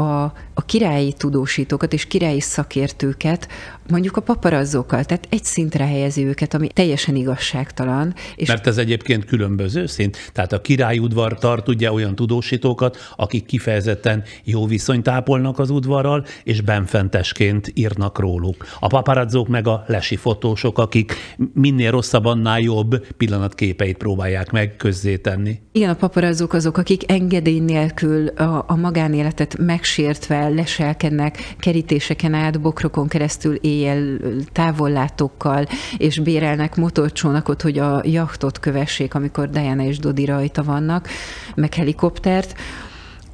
[0.00, 3.48] a, a királyi tudósítókat és királyi szakértőket,
[3.88, 8.14] mondjuk a paparazzókkal, tehát egy szintre helyezi őket, ami teljesen igazságtalan.
[8.36, 10.30] És Mert ez egyébként különböző szint.
[10.32, 16.24] Tehát a királyi udvar tart ugye olyan tudósítókat, akik kifejezetten jó viszonyt ápolnak az udvarral,
[16.44, 18.66] és benfentesként írnak róluk.
[18.80, 21.14] A paparazzók meg a lesi fotósok, akik
[21.52, 25.60] minél rosszabb, annál jobb pillanatképeit próbálják meg közzétenni.
[25.72, 29.58] Igen, a paparazzók azok, akik engedély nélkül a, a magánéletet
[29.96, 34.18] megsértve leselkednek kerítéseken át, bokrokon keresztül éjjel
[34.52, 41.08] távollátókkal, és bérelnek motorcsónakot, hogy a jachtot kövessék, amikor Diana és Dodi rajta vannak,
[41.54, 42.58] meg helikoptert.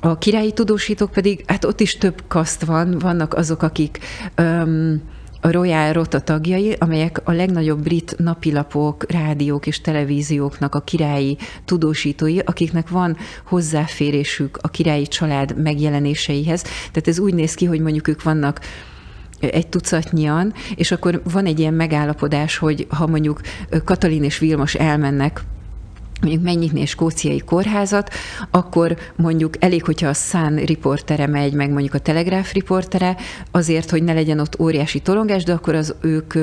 [0.00, 3.98] A királyi tudósítók pedig, hát ott is több kaszt van, vannak azok, akik
[4.38, 5.02] um,
[5.40, 12.38] a Royal Rota tagjai, amelyek a legnagyobb brit napilapok, rádiók és televízióknak a királyi tudósítói,
[12.38, 16.62] akiknek van hozzáférésük a királyi család megjelenéseihez.
[16.62, 18.60] Tehát ez úgy néz ki, hogy mondjuk ők vannak
[19.40, 23.40] egy tucatnyian, és akkor van egy ilyen megállapodás, hogy ha mondjuk
[23.84, 25.44] Katalin és Vilmos elmennek
[26.20, 28.10] mondjuk megnyitni egy skóciai kórházat,
[28.50, 33.16] akkor mondjuk elég, hogyha a Sun riportere megy, meg mondjuk a Telegraph riportere,
[33.50, 36.34] azért, hogy ne legyen ott óriási tolongás, de akkor az ők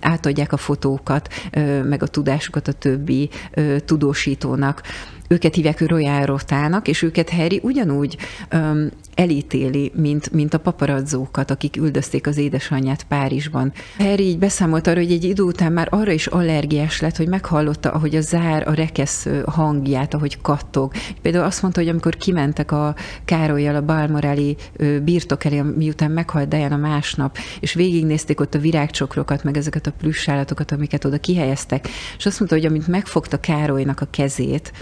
[0.00, 1.28] átadják a fotókat,
[1.84, 3.30] meg a tudásukat a többi
[3.84, 4.82] tudósítónak
[5.32, 8.16] őket hívják Royal Rotának, és őket Harry ugyanúgy
[8.52, 13.72] um, elítéli, mint, mint a paparazzókat, akik üldözték az édesanyját Párizsban.
[13.98, 17.90] Harry így beszámolt arra, hogy egy idő után már arra is allergiás lett, hogy meghallotta,
[17.90, 20.92] ahogy a zár a rekesz hangját, ahogy kattog.
[21.22, 24.56] Például azt mondta, hogy amikor kimentek a Károlyjal a Balmoráli
[25.02, 30.72] birtok elé, miután meghalt Diana másnap, és végignézték ott a virágcsokrokat, meg ezeket a plüssállatokat,
[30.72, 31.88] amiket oda kihelyeztek,
[32.18, 34.72] és azt mondta, hogy amint megfogta Károlynak a kezét,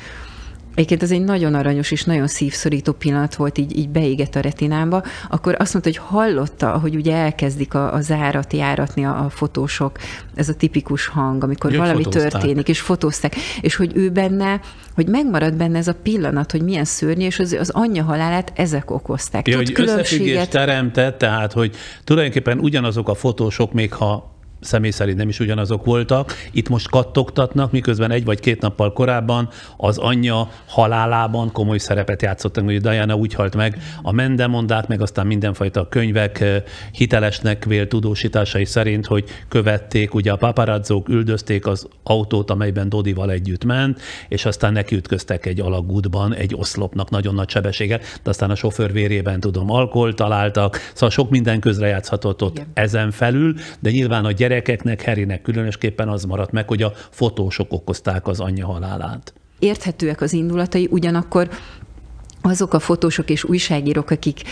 [0.78, 5.02] Egyébként ez egy nagyon aranyos és nagyon szívszorító pillanat volt, így, így beégett a retinámba,
[5.30, 9.98] akkor azt mondta, hogy hallotta, hogy ugye elkezdik a, a zárat járatni a, a fotósok,
[10.34, 12.30] ez a tipikus hang, amikor Jön valami fotózták.
[12.30, 14.60] történik, és fotózták, és hogy ő benne,
[14.94, 18.90] hogy megmarad benne ez a pillanat, hogy milyen szörnyű, és az, az anyja halálát ezek
[18.90, 19.48] okozták.
[19.48, 20.50] Ja, hogy különbséget...
[20.50, 26.34] teremtett, tehát, hogy tulajdonképpen ugyanazok a fotósok, még ha személy szerint nem is ugyanazok voltak.
[26.52, 32.64] Itt most kattogtatnak, miközben egy vagy két nappal korábban az anyja halálában komoly szerepet játszottak,
[32.64, 36.44] hogy Diana úgy halt meg a mendemondák, meg aztán mindenfajta könyvek
[36.92, 43.64] hitelesnek vélt tudósításai szerint, hogy követték, ugye a paparazzók üldözték az autót, amelyben Dodival együtt
[43.64, 48.92] ment, és aztán nekiütköztek egy alagútban, egy oszlopnak nagyon nagy sebességet, de aztán a sofőr
[48.92, 52.66] vérében tudom, alkohol találtak, szóval sok minden közrejátszhatott ott Igen.
[52.74, 58.26] ezen felül, de nyilván a gyerekeknek, Herinek különösképpen az maradt meg, hogy a fotósok okozták
[58.26, 59.32] az anyja halálát.
[59.58, 61.48] Érthetőek az indulatai, ugyanakkor
[62.42, 64.42] azok a fotósok és újságírók, akik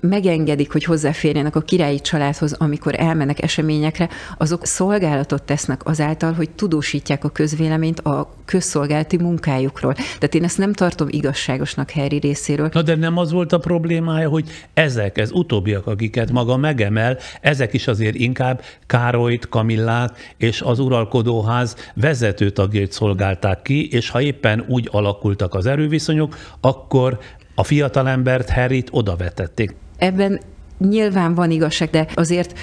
[0.00, 4.08] megengedik, hogy hozzáférjenek a királyi családhoz, amikor elmennek eseményekre,
[4.38, 9.94] azok szolgálatot tesznek azáltal, hogy tudósítják a közvéleményt a közszolgálati munkájukról.
[9.94, 12.68] Tehát én ezt nem tartom igazságosnak Harry részéről.
[12.72, 17.72] Na de nem az volt a problémája, hogy ezek, ez utóbbiak, akiket maga megemel, ezek
[17.72, 24.64] is azért inkább Károlyt, Kamillát és az uralkodóház vezető tagjait szolgálták ki, és ha éppen
[24.68, 27.18] úgy alakultak az erőviszonyok, akkor
[27.54, 29.74] a fiatalembert Harryt oda vetették.
[29.98, 30.40] Ebben
[30.78, 32.58] nyilván van igazság, de azért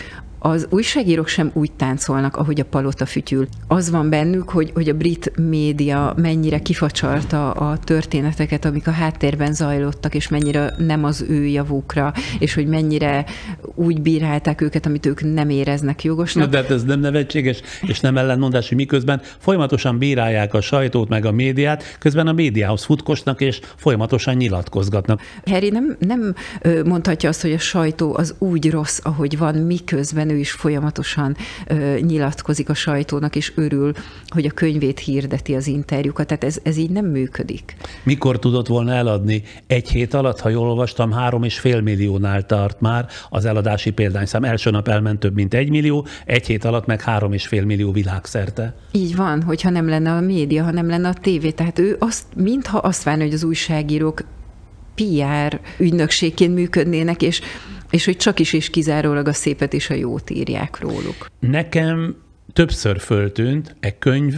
[0.46, 3.48] az újságírók sem úgy táncolnak, ahogy a palota fütyül.
[3.68, 9.54] Az van bennük, hogy, hogy a brit média mennyire kifacsarta a történeteket, amik a háttérben
[9.54, 13.26] zajlottak, és mennyire nem az ő javukra, és hogy mennyire
[13.76, 16.50] úgy bírálták őket, amit ők nem éreznek jogosnak.
[16.50, 21.26] De hát ez nem nevetséges, és nem ellenmondás, hogy miközben folyamatosan bírálják a sajtót, meg
[21.26, 25.22] a médiát, közben a médiához futkosnak, és folyamatosan nyilatkozgatnak.
[25.46, 26.36] Harry nem, nem
[26.86, 31.36] mondhatja azt, hogy a sajtó az úgy rossz, ahogy van, miközben ő is folyamatosan
[32.00, 33.92] nyilatkozik a sajtónak, és örül,
[34.28, 36.28] hogy a könyvét hirdeti az interjúkat.
[36.28, 37.76] Tehát ez, ez így nem működik.
[38.04, 39.44] Mikor tudott volna eladni?
[39.68, 44.44] Egy hét alatt, ha jól olvastam, három és fél milliónál tart már az eladási példányszám.
[44.44, 47.92] Első nap elment több mint egy millió, egy hét alatt meg három és fél millió
[47.92, 48.76] világszerte.
[48.92, 51.52] Így van, hogyha nem lenne a média, ha nem lenne a tévé.
[51.52, 54.24] Tehát ő azt, mintha azt várna, hogy az újságírók
[54.96, 57.42] PR ügynökségként működnének, és
[57.96, 61.26] és hogy csak is és kizárólag a szépet és a jót írják róluk.
[61.40, 62.16] Nekem
[62.54, 64.34] többször föltűnt egy könyv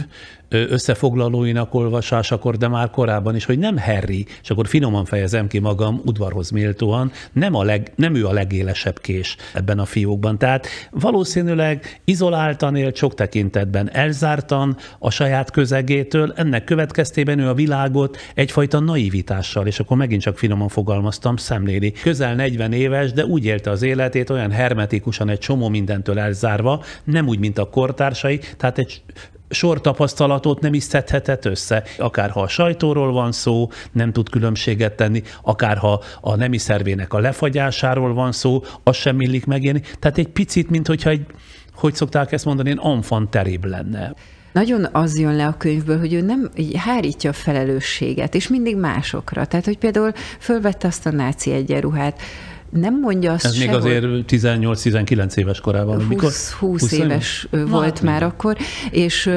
[0.48, 6.00] összefoglalóinak olvasásakor, de már korábban is, hogy nem Harry, és akkor finoman fejezem ki magam
[6.04, 10.38] udvarhoz méltóan, nem, a leg, nem ő a legélesebb kés ebben a fiókban.
[10.38, 18.16] Tehát valószínűleg izoláltan élt sok tekintetben, elzártan a saját közegétől, ennek következtében ő a világot
[18.34, 21.92] egyfajta naivitással, és akkor megint csak finoman fogalmaztam, szemléli.
[21.92, 27.28] Közel 40 éves, de úgy élte az életét olyan hermetikusan, egy csomó mindentől elzárva, nem
[27.28, 29.02] úgy, mint a kortársai, tehát egy
[29.50, 31.82] sor tapasztalatot nem is szedhetett össze.
[31.98, 37.12] Akár ha a sajtóról van szó, nem tud különbséget tenni, akár ha a nemi szervének
[37.12, 39.82] a lefagyásáról van szó, az sem illik megélni.
[39.98, 41.26] Tehát egy picit, mint hogyha egy,
[41.74, 44.14] hogy szokták ezt mondani, egy enfant terébb lenne
[44.52, 49.46] nagyon az jön le a könyvből, hogy ő nem hárítja a felelősséget, és mindig másokra.
[49.46, 52.20] Tehát, hogy például fölvette azt a náci egyenruhát,
[52.70, 55.96] nem mondja azt Ez se, még azért 18-19 éves korában.
[55.96, 56.24] 20, mikor?
[56.24, 58.30] 20, 20 éves éves volt Na, már még.
[58.30, 58.56] akkor,
[58.90, 59.30] és,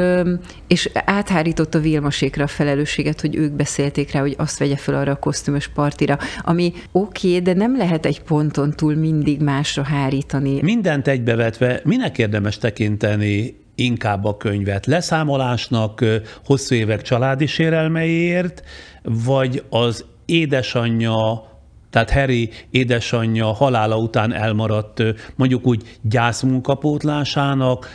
[0.68, 5.16] és áthárította Vilmasékra a felelősséget, hogy ők beszélték rá, hogy azt vegye fel arra a
[5.16, 10.62] kosztümös partira, ami oké, okay, de nem lehet egy ponton túl mindig másra hárítani.
[10.62, 14.86] Mindent egybevetve, minek érdemes tekinteni inkább a könyvet?
[14.86, 16.06] Leszámolásnak
[16.46, 18.64] hosszú évek családi sérelmeiért,
[19.04, 21.51] vagy az édesanyja
[21.92, 25.04] tehát Harry édesanyja halála után elmaradt
[25.36, 27.88] mondjuk úgy gyászmunkapótlásának,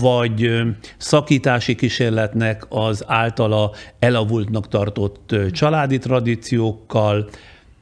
[0.00, 0.50] vagy
[0.96, 7.28] szakítási kísérletnek az általa elavultnak tartott családi tradíciókkal,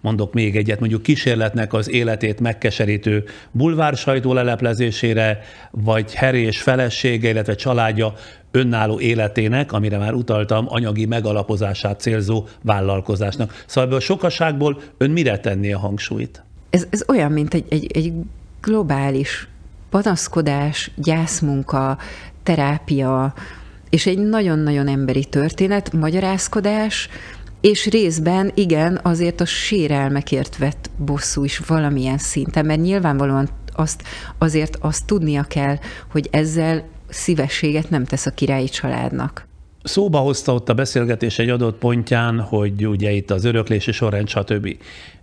[0.07, 5.39] mondok még egyet, mondjuk kísérletnek az életét megkeserítő bulvársajtó leleplezésére,
[5.71, 8.15] vagy Harry és felesége, illetve családja
[8.51, 13.63] önálló életének, amire már utaltam, anyagi megalapozását célzó vállalkozásnak.
[13.67, 16.43] Szóval ebből a sokaságból ön mire tenné a hangsúlyt?
[16.71, 18.13] Ez, ez olyan, mint egy, egy, egy
[18.61, 19.49] globális
[19.91, 21.99] panaszkodás, gyászmunka,
[22.43, 23.35] terápia,
[23.91, 27.09] és egy nagyon-nagyon emberi történet, magyarázkodás,
[27.67, 34.03] és részben igen, azért a sérelmekért vett bosszú is valamilyen szinten, mert nyilvánvalóan azt,
[34.39, 35.77] azért azt tudnia kell,
[36.11, 39.47] hogy ezzel szívességet nem tesz a királyi családnak.
[39.83, 44.77] Szóba hozta ott a beszélgetés egy adott pontján, hogy ugye itt az öröklési sorrend, stb.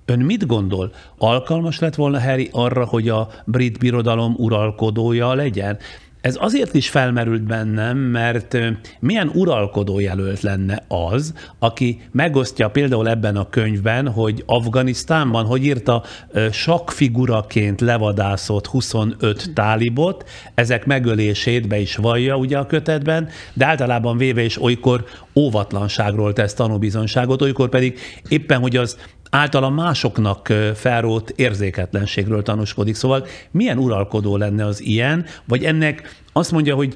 [0.06, 0.91] Ön mit gondol?
[1.17, 5.77] Alkalmas lett volna Harry arra, hogy a brit birodalom uralkodója legyen?
[6.23, 8.57] Ez azért is felmerült bennem, mert
[8.99, 16.03] milyen uralkodó jelölt lenne az, aki megosztja például ebben a könyvben, hogy Afganisztánban, hogy írta,
[16.51, 24.43] sakfiguraként levadászott 25 tálibot, ezek megölését be is vallja ugye a kötetben, de általában véve
[24.43, 25.05] is olykor
[25.36, 28.97] óvatlanságról tesz tanúbizonságot, olykor pedig éppen, hogy az
[29.34, 32.95] általa másoknak felrót érzéketlenségről tanúskodik.
[32.95, 36.95] Szóval milyen uralkodó lenne az ilyen, vagy ennek azt mondja, hogy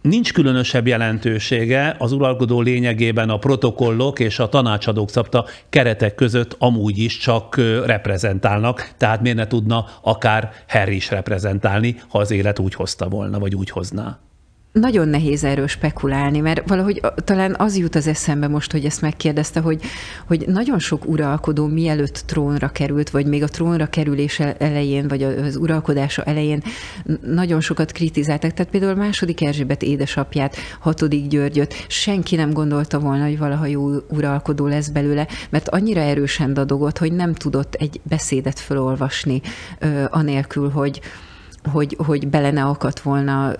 [0.00, 6.98] Nincs különösebb jelentősége az uralkodó lényegében a protokollok és a tanácsadók szabta keretek között amúgy
[6.98, 7.56] is csak
[7.86, 13.38] reprezentálnak, tehát miért ne tudna akár Harry is reprezentálni, ha az élet úgy hozta volna,
[13.38, 14.18] vagy úgy hozná.
[14.80, 19.60] Nagyon nehéz erről spekulálni, mert valahogy talán az jut az eszembe most, hogy ezt megkérdezte,
[19.60, 19.82] hogy,
[20.26, 25.56] hogy nagyon sok uralkodó mielőtt trónra került, vagy még a trónra kerülése elején, vagy az
[25.56, 26.62] uralkodása elején
[27.22, 28.52] nagyon sokat kritizáltak.
[28.52, 34.66] Tehát például második Erzsébet édesapját, hatodik Györgyöt, senki nem gondolta volna, hogy valaha jó uralkodó
[34.66, 39.40] lesz belőle, mert annyira erősen dadogott, hogy nem tudott egy beszédet felolvasni,
[40.10, 41.00] anélkül, hogy,
[41.72, 43.52] hogy, hogy bele ne akadt volna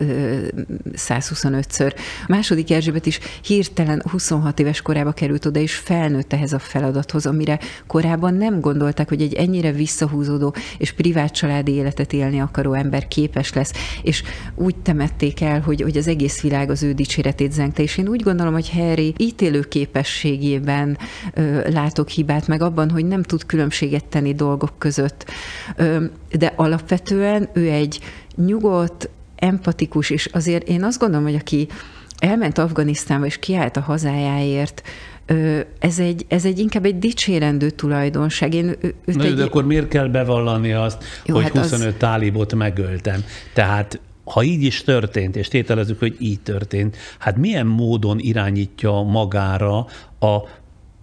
[0.92, 1.94] 125-ször.
[1.96, 7.26] A második Erzsébet is hirtelen 26 éves korába került oda, és felnőtt ehhez a feladathoz,
[7.26, 13.08] amire korábban nem gondolták, hogy egy ennyire visszahúzódó és privát családi életet élni akaró ember
[13.08, 14.22] képes lesz, és
[14.54, 18.22] úgy temették el, hogy, hogy az egész világ az ő dicséretét zengte, és én úgy
[18.22, 20.98] gondolom, hogy Harry ítélő képességében
[21.34, 25.30] ö, látok hibát, meg abban, hogy nem tud különbséget tenni dolgok között.
[25.76, 26.04] Ö,
[26.38, 31.68] de alapvetően ő egy nyugodt, empatikus, és azért én azt gondolom, hogy aki
[32.18, 34.82] elment Afganisztánba és kiállt a hazájáért,
[35.78, 38.54] ez egy, ez egy inkább egy dicsérendő tulajdonság.
[38.54, 39.34] Én őt Na, egy...
[39.34, 41.94] de akkor miért kell bevallani azt, Jó, hogy hát 25 az...
[41.98, 43.24] tálibot megöltem?
[43.52, 49.86] Tehát ha így is történt, és tételezzük, hogy így történt, hát milyen módon irányítja magára
[50.20, 50.48] a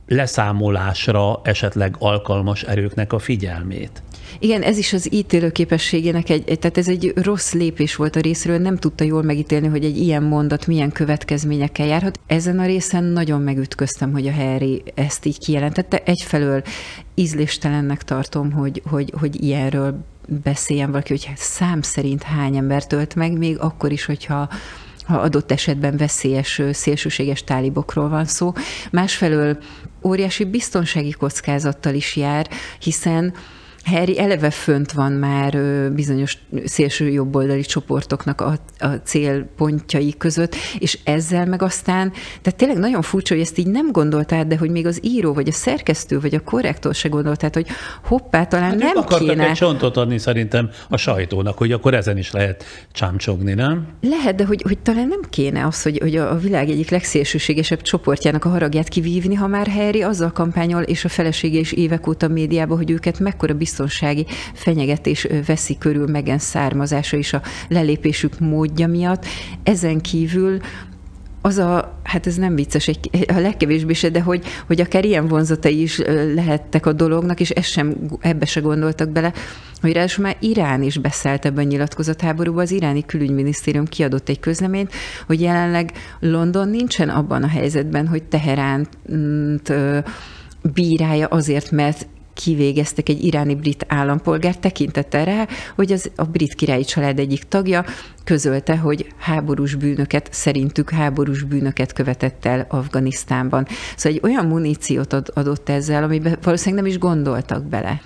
[0.07, 4.01] leszámolásra esetleg alkalmas erőknek a figyelmét?
[4.39, 8.57] Igen, ez is az ítélőképességének egy, egy, tehát ez egy rossz lépés volt a részről,
[8.57, 12.19] nem tudta jól megítélni, hogy egy ilyen mondat milyen következményekkel járhat.
[12.27, 16.01] Ezen a részen nagyon megütköztem, hogy a Harry ezt így kijelentette.
[16.05, 16.63] Egyfelől
[17.15, 20.05] ízléstelennek tartom, hogy, hogy, hogy ilyenről
[20.43, 24.49] beszéljen valaki, hogy szám szerint hány ember tölt meg, még akkor is, hogyha
[25.05, 28.53] ha adott esetben veszélyes, szélsőséges tálibokról van szó.
[28.91, 29.57] Másfelől
[30.03, 33.33] óriási biztonsági kockázattal is jár, hiszen
[33.85, 35.57] Harry eleve fönt van már
[35.93, 42.11] bizonyos szélső jobboldali csoportoknak a, a célpontjai között, és ezzel meg aztán,
[42.41, 45.47] tehát tényleg nagyon furcsa, hogy ezt így nem gondoltál, de hogy még az író, vagy
[45.47, 47.67] a szerkesztő, vagy a korrektor se gondoltál, hogy
[48.03, 49.47] hoppá, talán hát nem akartak kéne.
[49.47, 53.87] egy csontot adni szerintem a sajtónak, hogy akkor ezen is lehet csámcsogni, nem?
[54.01, 58.45] Lehet, de hogy, hogy talán nem kéne az, hogy, hogy a világ egyik legszélsőségesebb csoportjának
[58.45, 62.77] a haragját kivívni, ha már Harry azzal kampányol, és a felesége is évek óta médiában,
[62.77, 69.25] hogy őket mekkora biztonsági fenyegetés veszi körül Megen származása és a lelépésük módja miatt.
[69.63, 70.59] Ezen kívül
[71.41, 75.27] az a, hát ez nem vicces, egy, a legkevésbé se, de hogy, hogy akár ilyen
[75.27, 75.97] vonzatai is
[76.35, 79.33] lehettek a dolognak, és ezt sem, ebbe se gondoltak bele,
[79.81, 84.91] hogy ráadásul már Irán is beszállt ebben a nyilatkozatháborúban, az iráni külügyminisztérium kiadott egy közleményt,
[85.27, 88.89] hogy jelenleg London nincsen abban a helyzetben, hogy Teheránt
[90.73, 96.83] bírálja azért, mert kivégeztek egy iráni brit állampolgár tekintettel rá, hogy az a brit királyi
[96.83, 97.85] család egyik tagja
[98.23, 103.67] közölte, hogy háborús bűnöket, szerintük háborús bűnöket követett el Afganisztánban.
[103.95, 108.01] Szóval egy olyan muníciót adott ezzel, amiben valószínűleg nem is gondoltak bele.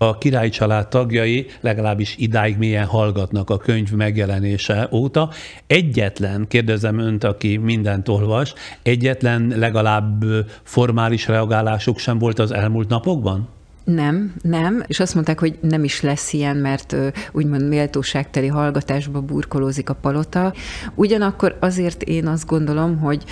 [0.00, 5.30] A királyi család tagjai legalábbis idáig milyen hallgatnak a könyv megjelenése óta.
[5.66, 10.24] Egyetlen, kérdezem önt, aki mindent olvas, egyetlen legalább
[10.62, 13.48] formális reagálásuk sem volt az elmúlt napokban?
[13.94, 16.96] Nem, nem, és azt mondták, hogy nem is lesz ilyen, mert
[17.32, 20.52] úgymond méltóságteli hallgatásba burkolózik a palota.
[20.94, 23.24] Ugyanakkor azért én azt gondolom, hogy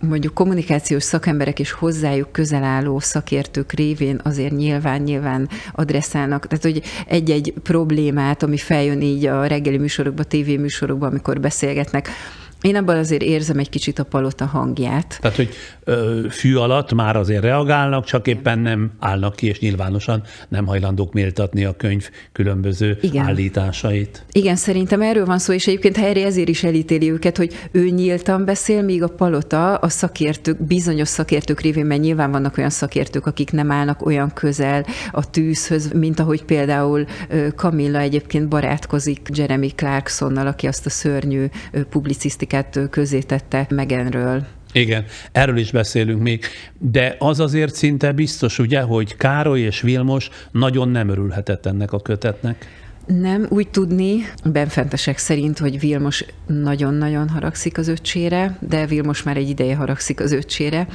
[0.00, 7.54] mondjuk kommunikációs szakemberek és hozzájuk közel álló szakértők révén azért nyilván-nyilván adresszálnak, tehát hogy egy-egy
[7.62, 12.08] problémát, ami feljön így a reggeli műsorokban, tévéműsorokban, amikor beszélgetnek,
[12.64, 15.18] Én abban azért érzem egy kicsit a palota hangját.
[15.20, 15.48] Tehát, hogy
[15.84, 21.12] ö, fű alatt már azért reagálnak, csak éppen nem állnak ki, és nyilvánosan nem hajlandók
[21.12, 23.24] méltatni a könyv különböző Igen.
[23.26, 24.24] állításait.
[24.32, 28.44] Igen, szerintem erről van szó, és egyébként Harry ezért is elítéli őket, hogy ő nyíltan
[28.44, 33.52] beszél, míg a palota a szakértők, bizonyos szakértők révén, mert nyilván vannak olyan szakértők, akik
[33.52, 37.04] nem állnak olyan közel a tűzhöz, mint ahogy például
[37.56, 41.46] Camilla egyébként barátkozik Jeremy Clarksonnal, aki azt a szörnyű
[41.90, 44.44] publicisztikát amiket közétette Megenről.
[44.72, 46.44] Igen, erről is beszélünk még,
[46.78, 52.00] de az azért szinte biztos, ugye, hogy Károly és Vilmos nagyon nem örülhetett ennek a
[52.00, 52.66] kötetnek.
[53.06, 59.48] Nem, úgy tudni, benfentesek szerint, hogy Vilmos nagyon-nagyon haragszik az öccsére, de Vilmos már egy
[59.48, 60.86] ideje haragszik az öccsére.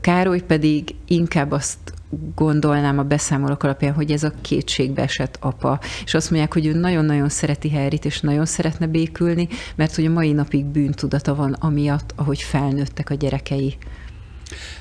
[0.00, 1.78] Károly pedig inkább azt
[2.34, 5.80] gondolnám a beszámolók alapján, hogy ez a kétségbe esett apa.
[6.04, 10.10] És azt mondják, hogy ő nagyon-nagyon szereti Harryt, és nagyon szeretne békülni, mert hogy a
[10.10, 13.76] mai napig bűntudata van amiatt, ahogy felnőttek a gyerekei.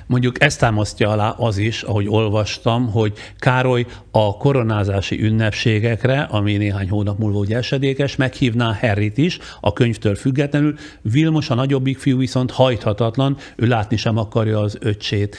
[0.06, 6.90] Mondjuk ezt támasztja alá az is, ahogy olvastam, hogy Károly a koronázási ünnepségekre, ami néhány
[6.90, 10.76] hónap múlva ugye esedékes, meghívná Harryt is, a könyvtől függetlenül.
[11.02, 15.38] Vilmos, a nagyobbik fiú viszont hajthatatlan, ő látni sem akarja az öccsét.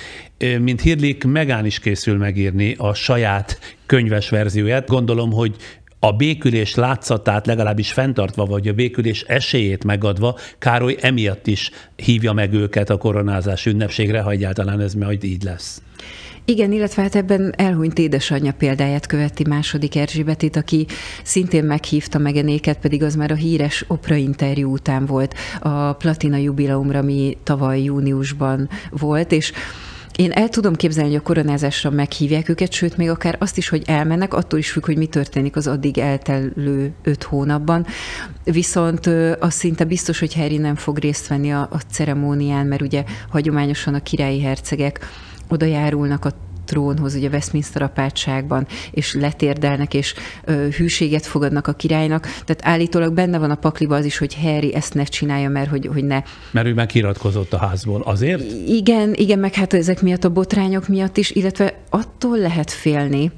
[0.61, 4.89] Mint hírlik, Megán is készül megírni a saját könyves verzióját.
[4.89, 5.57] Gondolom, hogy
[6.05, 12.53] a békülés látszatát legalábbis fenntartva, vagy a békülés esélyét megadva, Károly emiatt is hívja meg
[12.53, 15.83] őket a koronázás ünnepségre, ha egyáltalán ez majd így lesz.
[16.45, 20.87] Igen, illetve hát ebben elhunyt édesanyja példáját követi második Erzsébetit, aki
[21.23, 26.99] szintén meghívta megenéket, pedig az már a híres opera interjú után volt a Platina jubileumra,
[26.99, 29.53] ami tavaly júniusban volt, és
[30.17, 33.83] én el tudom képzelni, hogy a koronázásra meghívják őket, sőt, még akár azt is, hogy
[33.87, 37.87] elmennek, attól is függ, hogy mi történik az addig eltelő öt hónapban.
[38.45, 39.07] Viszont
[39.41, 43.95] az szinte biztos, hogy Harry nem fog részt venni a, a ceremónián, mert ugye hagyományosan
[43.95, 45.07] a királyi hercegek
[45.49, 46.33] oda járulnak a
[46.73, 50.15] trónhoz, ugye Westminster apátságban, és letérdelnek, és
[50.45, 52.23] ö, hűséget fogadnak a királynak.
[52.23, 55.87] Tehát állítólag benne van a pakliba az is, hogy Harry ezt ne csinálja, mert hogy,
[55.93, 56.23] hogy ne.
[56.51, 58.03] Mert ő már kiratkozott a házból.
[58.05, 58.43] Azért?
[58.67, 63.33] Igen, igen, meg hát ezek miatt a botrányok miatt is, illetve attól lehet félni,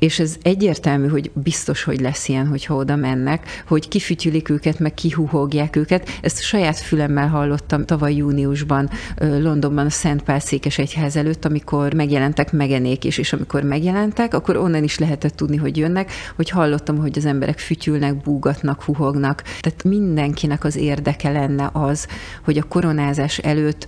[0.00, 4.94] és ez egyértelmű, hogy biztos, hogy lesz ilyen, hogyha oda mennek, hogy kifütyülik őket, meg
[4.94, 6.08] kihuhogják őket.
[6.22, 12.52] Ezt saját fülemmel hallottam tavaly júniusban Londonban a Szent Pál székes egyház előtt, amikor megjelentek
[12.52, 17.18] megenék is, és amikor megjelentek, akkor onnan is lehetett tudni, hogy jönnek, hogy hallottam, hogy
[17.18, 19.42] az emberek fütyülnek, búgatnak, huhognak.
[19.42, 22.06] Tehát mindenkinek az érdeke lenne az,
[22.44, 23.86] hogy a koronázás előtt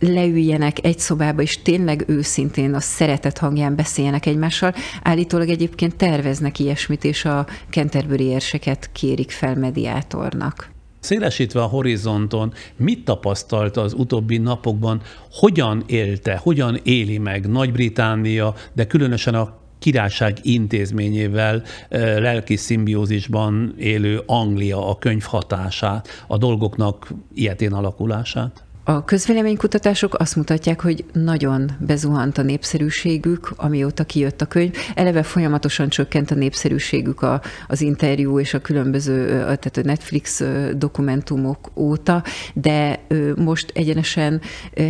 [0.00, 4.74] leüljenek egy szobába, és tényleg őszintén a szeretet hangján beszéljenek egymással.
[5.02, 10.70] Állítólag egyébként terveznek ilyesmit, és a Canterbury érseket kérik fel mediátornak.
[11.00, 15.00] Szélesítve a horizonton, mit tapasztalt az utóbbi napokban,
[15.32, 24.88] hogyan élte, hogyan éli meg Nagy-Británia, de különösen a királyság intézményével lelki szimbiózisban élő Anglia
[24.88, 28.67] a könyv hatását, a dolgoknak ilyetén alakulását?
[28.88, 34.74] A közvéleménykutatások azt mutatják, hogy nagyon bezuhant a népszerűségük, amióta kijött a könyv.
[34.94, 40.42] Eleve folyamatosan csökkent a népszerűségük a, az interjú és a különböző, tehát a Netflix
[40.76, 42.22] dokumentumok óta,
[42.54, 43.00] de
[43.36, 44.40] most egyenesen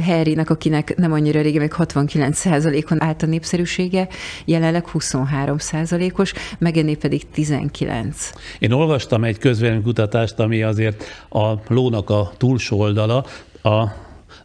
[0.04, 4.08] Harrynek, akinek nem annyira régen, meg 69%-on állt a népszerűsége,
[4.44, 8.30] jelenleg 23%-os, Megené pedig 19.
[8.58, 13.24] Én olvastam egy közvéleménykutatást, ami azért a lónak a túlsó oldala,
[13.62, 13.84] a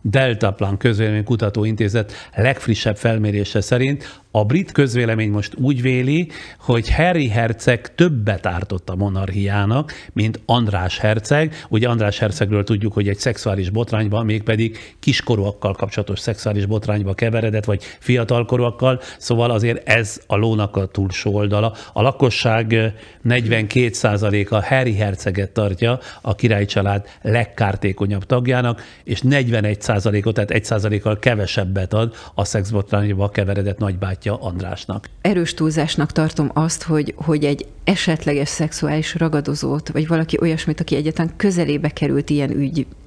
[0.02, 6.30] Deltaplan Közvélemény Kutatóintézet legfrissebb felmérése szerint a brit közvélemény most úgy véli,
[6.60, 11.66] hogy Harry herceg többet ártott a monarchiának, mint András herceg.
[11.70, 17.84] Ugye András hercegről tudjuk, hogy egy szexuális botrányban, mégpedig kiskorúakkal kapcsolatos szexuális botrányba keveredett, vagy
[18.00, 21.74] fiatalkorúakkal, szóval azért ez a lónak a túlsó oldala.
[21.94, 22.94] A lakosság
[23.26, 32.16] 42%-a Harry herceget tartja a király család legkártékonyabb tagjának, és 41%-ot, tehát 1%-kal kevesebbet ad
[32.34, 35.10] a szexbotrányba keveredett nagybáty barátja Andrásnak.
[35.22, 41.32] Erős túlzásnak tartom azt, hogy, hogy egy esetleges szexuális ragadozót, vagy valaki olyasmit, aki egyetlen
[41.36, 42.52] közelébe került ilyen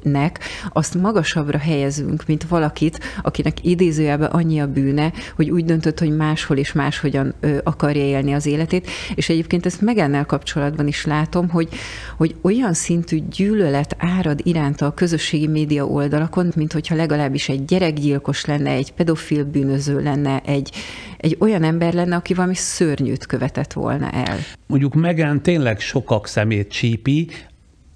[0.07, 0.39] ügynek,
[0.73, 6.57] azt magasabbra helyezünk, mint valakit, akinek idézőjelben annyi a bűne, hogy úgy döntött, hogy máshol
[6.57, 8.91] és máshogyan ö, akarja élni az életét.
[9.15, 11.69] És egyébként ezt megennel kapcsolatban is látom, hogy,
[12.17, 18.45] hogy olyan szintű gyűlölet árad iránta a közösségi média oldalakon, mint hogyha legalábbis egy gyerekgyilkos
[18.45, 20.71] lenne, egy pedofil bűnöző lenne, egy,
[21.17, 24.39] egy olyan ember lenne, aki valami szörnyűt követett volna el.
[24.67, 27.29] Mondjuk Megan tényleg sokak szemét csípi,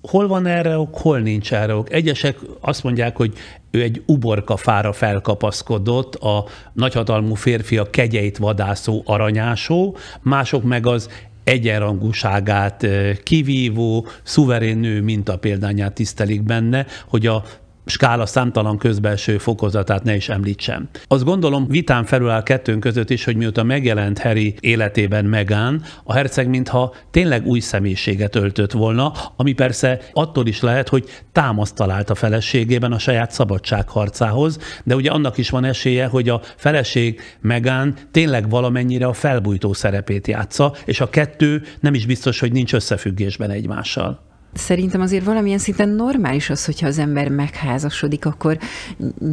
[0.03, 1.92] hol van erre ok, hol nincs erre ok.
[1.92, 3.32] Egyesek azt mondják, hogy
[3.70, 11.09] ő egy uborka fára felkapaszkodott, a nagyhatalmú férfi a kegyeit vadászó aranyásó, mások meg az
[11.44, 12.86] egyenrangúságát
[13.22, 17.44] kivívó, szuverén nő példányát tisztelik benne, hogy a
[17.87, 20.89] skála számtalan közbelső fokozatát ne is említsem.
[21.07, 26.14] Azt gondolom, vitán felül áll kettőnk között is, hogy mióta megjelent Harry életében Megán, a
[26.14, 32.11] herceg mintha tényleg új személyiséget öltött volna, ami persze attól is lehet, hogy támaszt talált
[32.11, 37.95] a feleségében a saját szabadságharcához, de ugye annak is van esélye, hogy a feleség Megán
[38.11, 43.51] tényleg valamennyire a felbújtó szerepét játsza, és a kettő nem is biztos, hogy nincs összefüggésben
[43.51, 44.30] egymással.
[44.53, 48.59] Szerintem azért valamilyen szinten normális az, hogyha az ember megházasodik, akkor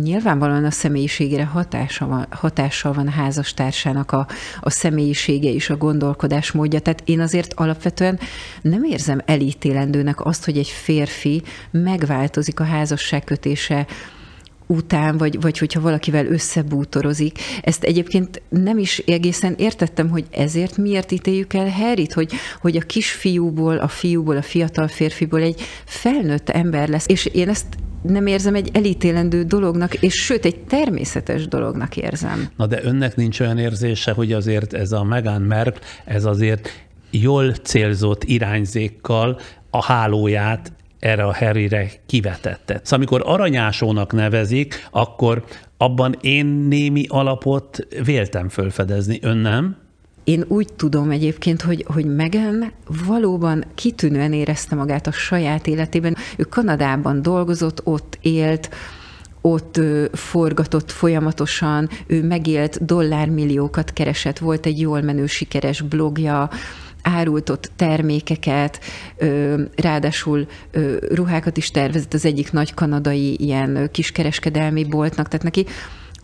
[0.02, 4.28] nyilvánvalóan a személyiségére hatása van, hatással van a házastársának a,
[4.60, 6.80] a személyisége és a gondolkodás módja.
[6.80, 8.20] Tehát én azért alapvetően
[8.62, 13.86] nem érzem elítélendőnek azt, hogy egy férfi megváltozik a házasságkötése
[14.68, 17.40] után, vagy, vagy hogyha valakivel összebútorozik.
[17.62, 22.82] Ezt egyébként nem is egészen értettem, hogy ezért miért ítéljük el Harryt, hogy, hogy a
[22.82, 27.66] kisfiúból, a fiúból, a fiatal férfiból egy felnőtt ember lesz, és én ezt
[28.02, 32.50] nem érzem egy elítélendő dolognak, és sőt, egy természetes dolognak érzem.
[32.58, 36.70] Na de önnek nincs olyan érzése, hogy azért ez a Meghan Merkel, ez azért
[37.10, 39.40] jól célzott irányzékkal
[39.70, 42.74] a hálóját erre a Harryre kivetette.
[42.84, 45.44] Szóval amikor aranyásónak nevezik, akkor
[45.78, 49.78] abban én némi alapot véltem fölfedezni, ön nem?
[50.24, 52.72] Én úgy tudom egyébként, hogy, hogy Megan
[53.06, 56.16] valóban kitűnően érezte magát a saját életében.
[56.38, 58.70] Ő Kanadában dolgozott, ott élt,
[59.42, 59.80] ott
[60.14, 66.50] forgatott folyamatosan, ő megélt dollármilliókat keresett, volt egy jól menő, sikeres blogja,
[67.08, 68.80] árult ott termékeket,
[69.76, 70.48] ráadásul
[71.14, 75.66] ruhákat is tervezett az egyik nagy kanadai ilyen kiskereskedelmi boltnak, tehát neki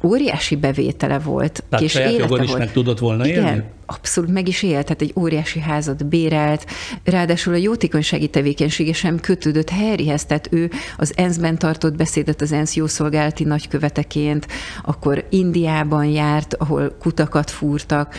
[0.04, 1.64] óriási bevétele volt.
[1.70, 2.44] Tehát és saját jogon volt.
[2.44, 3.64] is meg tudott volna Igen, élni?
[3.86, 6.66] abszolút meg is élt, tehát egy óriási házat bérelt,
[7.04, 12.76] ráadásul a jótékonysági tevékenysége sem kötődött Harryhez, tehát ő az ENSZ-ben tartott beszédet az ENSZ
[12.76, 14.48] jószolgálati nagyköveteként,
[14.84, 18.16] akkor Indiában járt, ahol kutakat fúrtak,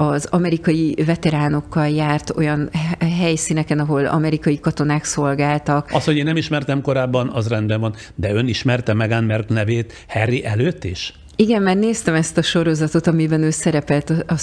[0.00, 5.90] az amerikai veteránokkal járt olyan helyszíneken, ahol amerikai katonák szolgáltak.
[5.92, 9.92] Az, hogy én nem ismertem korábban, az rendben van, de ön ismerte Meghan Merk nevét
[10.08, 11.14] Harry előtt is?
[11.40, 14.36] Igen, mert néztem ezt a sorozatot, amiben ő szerepelt a, a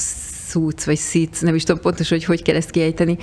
[0.49, 3.17] Suits, vagy Seats, nem is tudom pontosan, hogy hogy kell ezt kiejteni.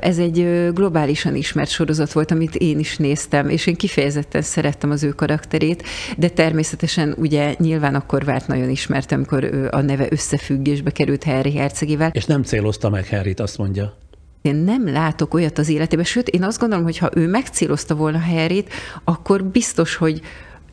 [0.00, 5.02] Ez egy globálisan ismert sorozat volt, amit én is néztem, és én kifejezetten szerettem az
[5.02, 5.82] ő karakterét,
[6.16, 12.10] de természetesen ugye nyilván akkor vált nagyon ismert, amikor a neve összefüggésbe került Harry hercegével.
[12.12, 13.96] És nem célozta meg Harryt, azt mondja.
[14.42, 18.18] Én nem látok olyat az életében, sőt, én azt gondolom, hogy ha ő megcélozta volna
[18.18, 18.72] Harryt,
[19.04, 20.20] akkor biztos, hogy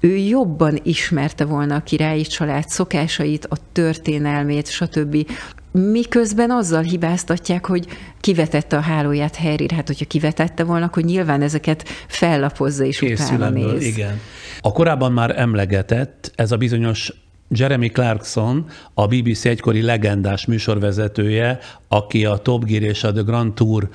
[0.01, 5.27] ő jobban ismerte volna a királyi család szokásait, a történelmét, stb.
[5.71, 7.87] Miközben azzal hibáztatják, hogy
[8.19, 13.83] kivetette a hálóját Harry, hát hogyha kivetette volna, akkor nyilván ezeket fellapozza és utána néz.
[13.83, 14.19] Igen.
[14.61, 17.13] A korábban már emlegetett, ez a bizonyos
[17.53, 23.53] Jeremy Clarkson, a BBC egykori legendás műsorvezetője, aki a Top Gear és a The Grand
[23.53, 23.89] Tour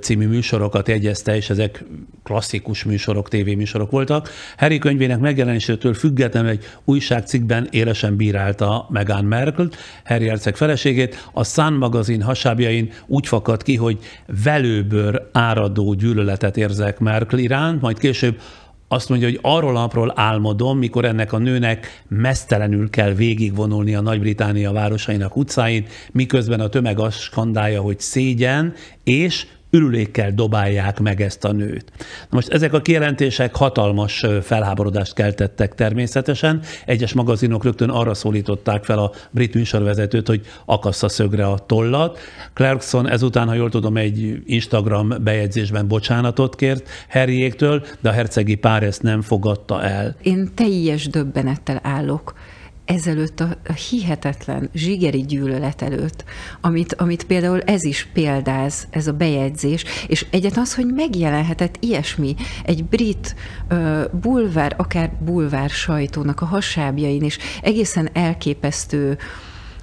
[0.00, 1.84] című műsorokat jegyezte, és ezek
[2.22, 4.30] klasszikus műsorok, tévéműsorok voltak.
[4.56, 9.68] Harry könyvének megjelenésétől függetlenül egy újságcikkben élesen bírálta Meghan Merkel,
[10.04, 11.28] Harry Herceg feleségét.
[11.32, 13.98] A Sun magazin hasábjain úgy fakadt ki, hogy
[14.44, 18.40] velőből áradó gyűlöletet érzek Merkel iránt, majd később
[18.92, 24.72] azt mondja, hogy arról napról álmodom, mikor ennek a nőnek mesztelenül kell végigvonulni a Nagy-Británia
[24.72, 28.74] városainak utcáin, miközben a tömeg azt skandálja, hogy szégyen,
[29.04, 31.84] és ürülékkel dobálják meg ezt a nőt.
[31.98, 36.60] Na most ezek a kijelentések hatalmas felháborodást keltettek természetesen.
[36.86, 42.18] Egyes magazinok rögtön arra szólították fel a brit műsorvezetőt, hogy akassza szögre a tollat.
[42.54, 48.82] Clarkson ezután, ha jól tudom, egy Instagram bejegyzésben bocsánatot kért Harryéktől, de a hercegi pár
[48.82, 50.16] ezt nem fogadta el.
[50.22, 52.34] Én teljes döbbenettel állok
[52.90, 56.24] ezelőtt a, hihetetlen zsigeri gyűlölet előtt,
[56.60, 62.34] amit, amit például ez is példáz, ez a bejegyzés, és egyet az, hogy megjelenhetett ilyesmi
[62.64, 63.34] egy brit
[63.70, 69.18] uh, bulvár, akár bulvár sajtónak a hasábjain, és egészen elképesztő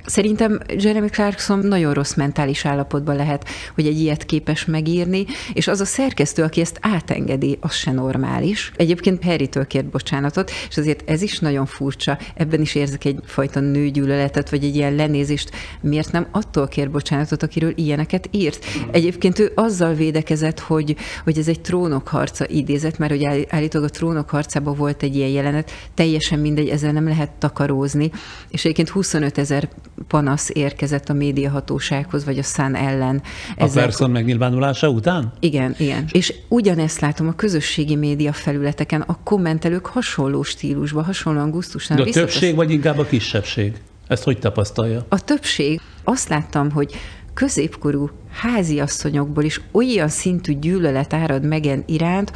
[0.07, 3.45] Szerintem Jeremy Clarkson nagyon rossz mentális állapotban lehet,
[3.75, 8.71] hogy egy ilyet képes megírni, és az a szerkesztő, aki ezt átengedi, az se normális.
[8.75, 12.17] Egyébként Harry-től kért bocsánatot, és azért ez is nagyon furcsa.
[12.35, 15.51] Ebben is érzek egyfajta nőgyűlöletet, vagy egy ilyen lenézést.
[15.81, 18.65] Miért nem attól kér bocsánatot, akiről ilyeneket írt?
[18.91, 23.91] Egyébként ő azzal védekezett, hogy, hogy ez egy trónok harca idézet, mert hogy állítólag a
[23.91, 28.11] trónok harcában volt egy ilyen jelenet, teljesen mindegy, ezzel nem lehet takarózni,
[28.49, 29.69] és egyébként 25 ezer
[30.07, 33.21] panasz érkezett a médiahatósághoz, vagy a Sun ellen.
[33.57, 35.33] A Person megnyilvánulása után?
[35.39, 36.05] Igen, igen.
[36.11, 41.97] És ugyanezt látom a közösségi média felületeken, a kommentelők hasonló stílusban, hasonlóan gusztusan.
[41.97, 43.73] De a többség, vagy inkább a kisebbség?
[44.07, 45.05] Ezt hogy tapasztalja?
[45.09, 45.81] A többség.
[46.03, 46.95] Azt láttam, hogy
[47.33, 52.31] középkorú háziasszonyokból is olyan szintű gyűlölet árad megen iránt,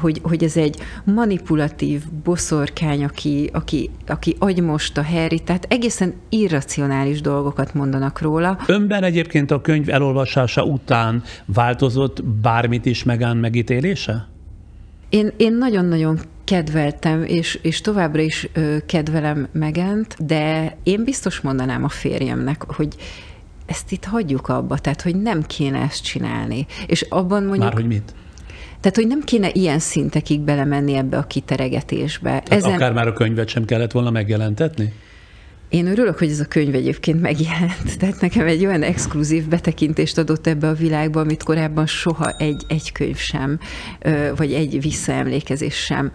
[0.00, 7.20] hogy, hogy ez egy manipulatív boszorkány, aki, aki, aki agymost a Harry, tehát egészen irracionális
[7.20, 8.58] dolgokat mondanak róla.
[8.66, 14.28] Önben egyébként a könyv elolvasása után változott bármit is megán megítélése?
[15.08, 21.84] Én, én nagyon-nagyon kedveltem, és, és továbbra is ö, kedvelem Megent, de én biztos mondanám
[21.84, 22.96] a férjemnek, hogy
[23.66, 26.66] ezt itt hagyjuk abba, tehát hogy nem kéne ezt csinálni.
[26.86, 27.64] És abban mondjuk...
[27.64, 28.14] Már hogy mit?
[28.80, 32.30] Tehát, hogy nem kéne ilyen szintekig belemenni ebbe a kiteregetésbe.
[32.30, 32.72] Tehát Ezen...
[32.72, 34.92] akár már a könyvet sem kellett volna megjelentetni?
[35.68, 37.96] Én örülök, hogy ez a könyv egyébként megjelent.
[37.98, 42.92] Tehát nekem egy olyan exkluzív betekintést adott ebbe a világba, amit korábban soha egy, egy
[42.92, 43.58] könyv sem,
[44.36, 46.12] vagy egy visszaemlékezés sem.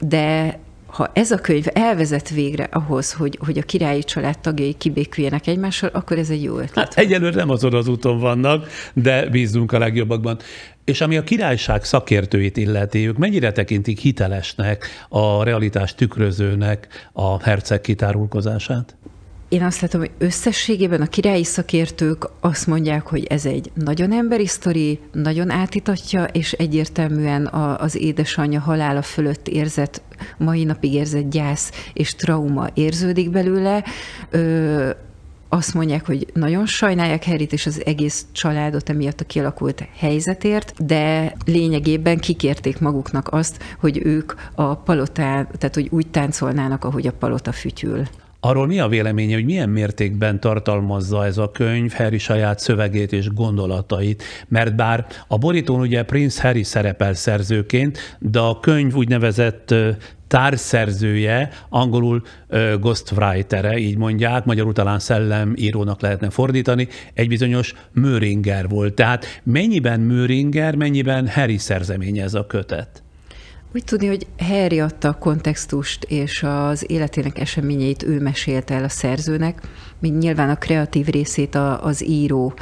[0.00, 5.46] De ha ez a könyv elvezet végre ahhoz, hogy, hogy a királyi család tagjai kibéküljenek
[5.46, 6.94] egymással, akkor ez egy jó ötlet.
[6.94, 10.38] Hát egyelőre nem azon az úton vannak, de bízunk a legjobbakban.
[10.84, 17.80] És ami a királyság szakértőit illeti, ők mennyire tekintik hitelesnek, a realitás tükrözőnek a herceg
[17.80, 18.96] kitárulkozását?
[19.48, 24.46] Én azt látom, hogy összességében a királyi szakértők azt mondják, hogy ez egy nagyon emberi
[24.46, 30.02] sztori, nagyon átítatja, és egyértelműen a, az édesanyja halála fölött érzett,
[30.38, 33.84] mai napig érzett gyász és trauma érződik belőle.
[34.30, 34.90] Ö,
[35.54, 41.32] azt mondják, hogy nagyon sajnálják Harryt és az egész családot emiatt a kialakult helyzetért, de
[41.44, 47.52] lényegében kikérték maguknak azt, hogy ők a palotán, tehát hogy úgy táncolnának, ahogy a palota
[47.52, 48.02] fütyül.
[48.40, 53.32] Arról mi a véleménye, hogy milyen mértékben tartalmazza ez a könyv Harry saját szövegét és
[53.32, 54.22] gondolatait?
[54.48, 59.74] Mert bár a borítón ugye Prince Harry szerepel szerzőként, de a könyv úgynevezett
[60.34, 68.94] társszerzője, angolul uh, így mondják, magyarul talán szellemírónak lehetne fordítani, egy bizonyos Möringer volt.
[68.94, 73.02] Tehát mennyiben Möringer, mennyiben Harry szerzeménye ez a kötet?
[73.74, 78.88] Úgy tudni, hogy Harry adta a kontextust, és az életének eseményeit ő mesélte el a
[78.88, 79.60] szerzőnek,
[79.98, 82.54] mint nyilván a kreatív részét a, az író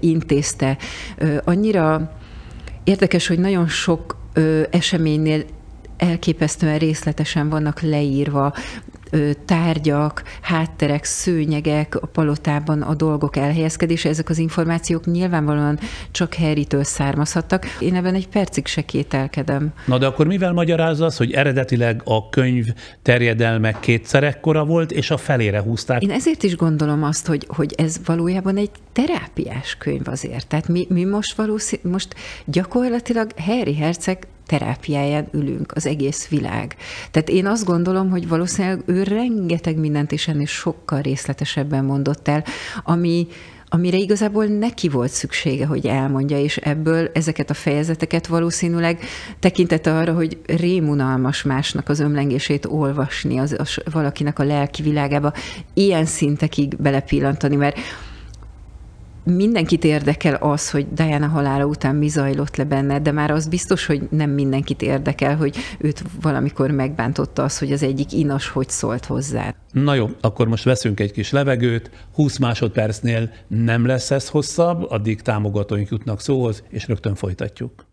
[0.00, 0.76] intézte.
[1.44, 2.12] Annyira
[2.84, 5.44] érdekes, hogy nagyon sok ö, eseménynél
[5.96, 8.54] elképesztően részletesen vannak leírva
[9.44, 15.78] tárgyak, hátterek, szőnyegek a palotában a dolgok elhelyezkedése, ezek az információk nyilvánvalóan
[16.10, 17.66] csak Harrytől származhattak.
[17.80, 19.72] Én ebben egy percig se kételkedem.
[19.84, 22.66] Na de akkor mivel magyarázza az, hogy eredetileg a könyv
[23.02, 26.02] terjedelme kétszer ekkora volt, és a felére húzták?
[26.02, 30.46] Én ezért is gondolom azt, hogy, hogy ez valójában egy terápiás könyv azért.
[30.46, 36.76] Tehát mi, mi most valószín, most gyakorlatilag Harry Herceg terápiáján ülünk, az egész világ.
[37.10, 42.44] Tehát én azt gondolom, hogy valószínűleg ő rengeteg mindent is ennél sokkal részletesebben mondott el,
[42.84, 43.26] ami,
[43.68, 49.00] amire igazából neki volt szüksége, hogy elmondja, és ebből ezeket a fejezeteket valószínűleg
[49.38, 55.32] tekintette arra, hogy rémunalmas másnak az ömlengését olvasni, az, az valakinek a lelki világába,
[55.74, 57.78] ilyen szintekig belepillantani, mert
[59.34, 63.86] mindenkit érdekel az, hogy Diana halála után mi zajlott le benne, de már az biztos,
[63.86, 69.04] hogy nem mindenkit érdekel, hogy őt valamikor megbántotta az, hogy az egyik inas hogy szólt
[69.04, 69.54] hozzá.
[69.72, 75.22] Na jó, akkor most veszünk egy kis levegőt, 20 másodpercnél nem lesz ez hosszabb, addig
[75.22, 77.85] támogatóink jutnak szóhoz, és rögtön folytatjuk.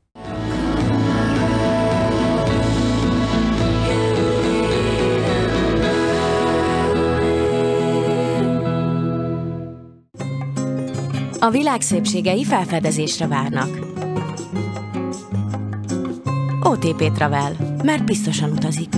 [11.43, 13.79] A világ szépségei felfedezésre várnak.
[16.61, 18.93] OTP Travel, mert biztosan utazik.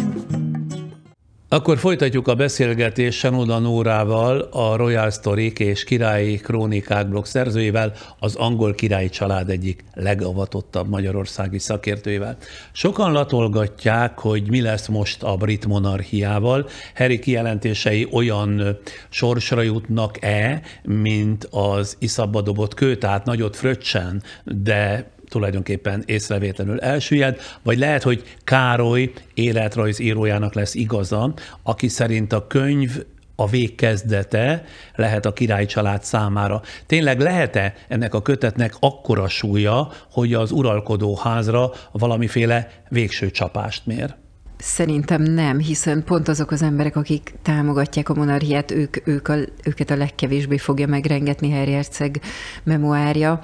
[1.49, 8.35] Akkor folytatjuk a beszélgetést Senoda Nórával, a Royal Story és Királyi Krónikák blog szerzőjével, az
[8.35, 12.37] angol királyi család egyik legavatottabb magyarországi szakértőjével.
[12.71, 16.69] Sokan latolgatják, hogy mi lesz most a brit monarchiával.
[16.95, 18.77] Harry kijelentései olyan
[19.09, 27.77] sorsra jutnak-e, mint az iszabba dobott kő, tehát nagyot fröccsen, de tulajdonképpen észrevétlenül elsüllyed, vagy
[27.77, 32.97] lehet, hogy Károly életrajz írójának lesz igaza, aki szerint a könyv
[33.35, 34.63] a végkezdete
[34.95, 36.61] lehet a király család számára.
[36.85, 44.15] Tényleg lehet-e ennek a kötetnek akkora súlya, hogy az uralkodó házra valamiféle végső csapást mér?
[44.57, 49.89] Szerintem nem, hiszen pont azok az emberek, akik támogatják a monarchiát, ők, ők a, őket
[49.89, 52.21] a legkevésbé fogja megrengetni Harry Herceg
[52.63, 53.39] memoárja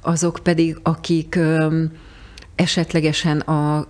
[0.00, 1.38] azok pedig, akik
[2.54, 3.86] esetlegesen a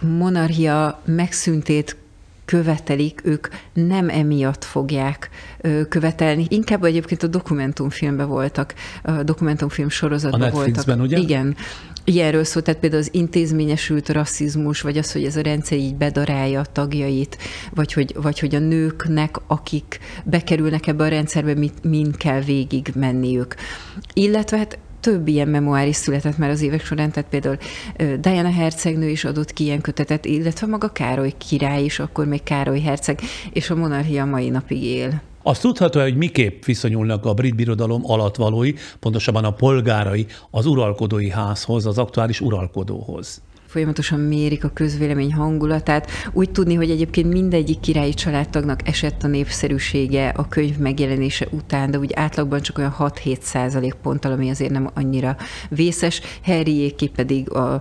[0.00, 1.96] monarchia megszüntét
[2.44, 5.30] követelik, ők nem emiatt fogják
[5.88, 6.46] követelni.
[6.48, 11.00] Inkább egyébként a dokumentumfilmben voltak, a dokumentumfilm sorozatban a voltak.
[11.00, 11.18] ugye?
[11.18, 11.56] Igen.
[12.06, 16.60] Ilyenről szó, tehát például az intézményesült rasszizmus, vagy az, hogy ez a rendszer így bedarálja
[16.60, 17.38] a tagjait,
[17.74, 22.92] vagy hogy, vagy hogy a nőknek, akik bekerülnek ebbe a rendszerbe, mit, mind kell végig
[22.94, 23.54] menniük.
[24.12, 27.56] Illetve hát több ilyen memoár is született már az évek során, tehát például
[28.20, 32.80] Diana hercegnő is adott ki ilyen kötetet, illetve maga Károly király is, akkor még Károly
[32.80, 33.20] herceg,
[33.52, 35.22] és a monarchia mai napig él.
[35.42, 41.86] Azt tudható, hogy miképp viszonyulnak a brit birodalom alattvalói, pontosabban a polgárai az uralkodói házhoz,
[41.86, 43.42] az aktuális uralkodóhoz
[43.74, 46.10] folyamatosan mérik a közvélemény hangulatát.
[46.32, 51.98] Úgy tudni, hogy egyébként mindegyik királyi családtagnak esett a népszerűsége a könyv megjelenése után, de
[51.98, 55.36] úgy átlagban csak olyan 6-7 százalék ponttal, ami azért nem annyira
[55.68, 56.20] vészes.
[56.44, 57.80] Harryéké pedig a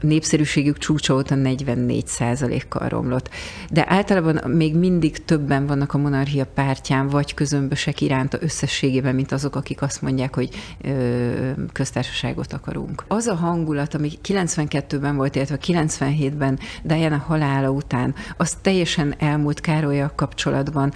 [0.00, 3.30] népszerűségük csúcsa óta 44 kal romlott.
[3.70, 9.56] De általában még mindig többen vannak a monarchia pártján, vagy közömbösek iránta összességében, mint azok,
[9.56, 10.48] akik azt mondják, hogy
[10.80, 13.04] ö, köztársaságot akarunk.
[13.08, 20.12] Az a hangulat, ami 92-ben volt, illetve 97-ben Diana halála után, az teljesen elmúlt Károlyjal
[20.14, 20.92] kapcsolatban,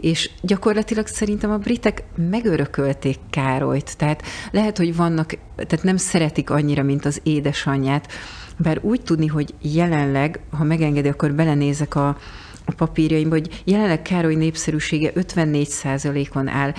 [0.00, 6.82] és gyakorlatilag szerintem a britek megörökölték Károlyt, tehát lehet, hogy vannak, tehát nem szeretik annyira,
[6.82, 8.12] mint az édesanyját,
[8.58, 12.18] bár úgy tudni, hogy jelenleg, ha megengedi, akkor belenézek a,
[12.64, 16.72] a papírjaimba, hogy jelenleg Károly népszerűsége 54%-on áll.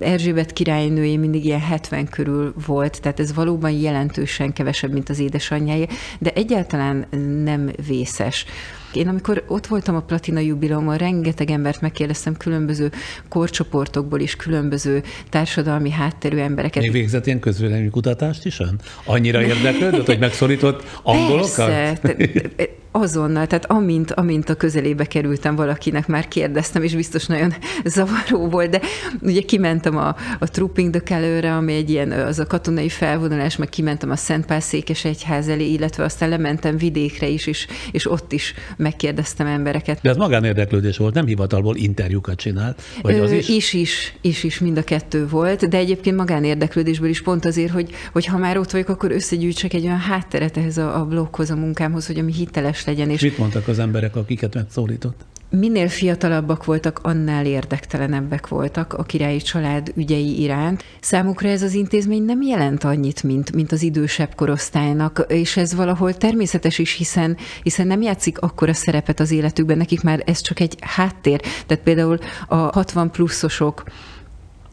[0.00, 5.86] Erzsébet királynője mindig ilyen 70 körül volt, tehát ez valóban jelentősen kevesebb, mint az édesanyjája,
[6.18, 7.06] de egyáltalán
[7.44, 8.44] nem vészes.
[8.92, 12.90] Én amikor ott voltam a Platina Jubileumon, rengeteg embert megkérdeztem különböző
[13.28, 16.82] korcsoportokból is, különböző társadalmi hátterű embereket.
[16.82, 18.60] Még végzett ilyen közvélemény kutatást is?
[19.04, 21.66] Annyira érdeklődött, hogy megszorított angolokat?
[21.66, 22.16] Persze,
[23.00, 28.70] azonnal, tehát amint, amint a közelébe kerültem valakinek, már kérdeztem, és biztos nagyon zavaró volt,
[28.70, 28.80] de
[29.20, 33.68] ugye kimentem a, a Trooping de Kelőre, ami egy ilyen, az a katonai felvonulás, meg
[33.68, 38.54] kimentem a Szentpál székes egyház elé, illetve aztán lementem vidékre is, és, és ott is
[38.76, 39.98] megkérdeztem embereket.
[40.02, 42.82] De ez magánérdeklődés volt, nem hivatalból interjúkat csinált?
[43.02, 43.48] Vagy az is?
[43.48, 47.90] Is, is, is, is, mind a kettő volt, de egyébként magánérdeklődésből is pont azért, hogy,
[48.12, 51.56] hogy ha már ott vagyok, akkor összegyűjtsek egy olyan hátteret ehhez a, a bloghoz, a
[51.56, 53.10] munkámhoz, hogy ami hiteles legyen.
[53.10, 55.24] És mit mondtak az emberek, akiket megszólított?
[55.50, 60.84] Minél fiatalabbak voltak, annál érdektelenebbek voltak a királyi család ügyei iránt.
[61.00, 66.14] Számukra ez az intézmény nem jelent annyit, mint, mint az idősebb korosztálynak, és ez valahol
[66.14, 70.76] természetes is, hiszen, hiszen nem játszik akkora szerepet az életükben, nekik már ez csak egy
[70.80, 71.40] háttér.
[71.66, 72.18] Tehát például
[72.48, 73.82] a 60 pluszosok,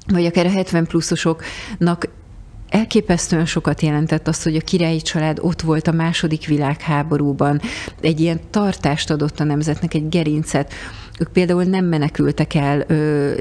[0.07, 2.07] vagy akár a 70 pluszosoknak
[2.75, 7.61] elképesztően sokat jelentett az, hogy a királyi család ott volt a második világháborúban,
[8.01, 10.73] egy ilyen tartást adott a nemzetnek, egy gerincet.
[11.19, 12.85] Ők például nem menekültek el,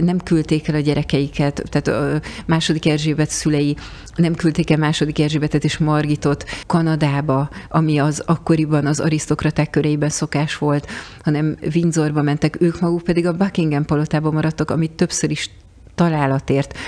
[0.00, 3.76] nem küldték el a gyerekeiket, tehát a második Erzsébet szülei
[4.16, 10.58] nem küldték el második Erzsébetet és Margitot Kanadába, ami az akkoriban az arisztokraták köreiben szokás
[10.58, 10.86] volt,
[11.22, 15.50] hanem Windsorba mentek, ők maguk pedig a Buckingham palotában maradtak, amit többször is
[15.94, 16.78] találatért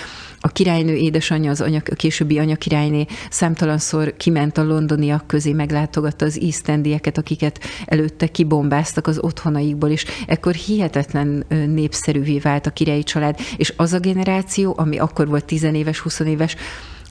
[0.46, 6.24] a királynő édesanyja, az anya, a későbbi anya királyné számtalanszor kiment a londoniak közé, meglátogatta
[6.24, 13.02] az East Endieket, akiket előtte kibombáztak az otthonaikból, és ekkor hihetetlen népszerűvé vált a királyi
[13.02, 16.56] család, és az a generáció, ami akkor volt tizenéves, huszonéves,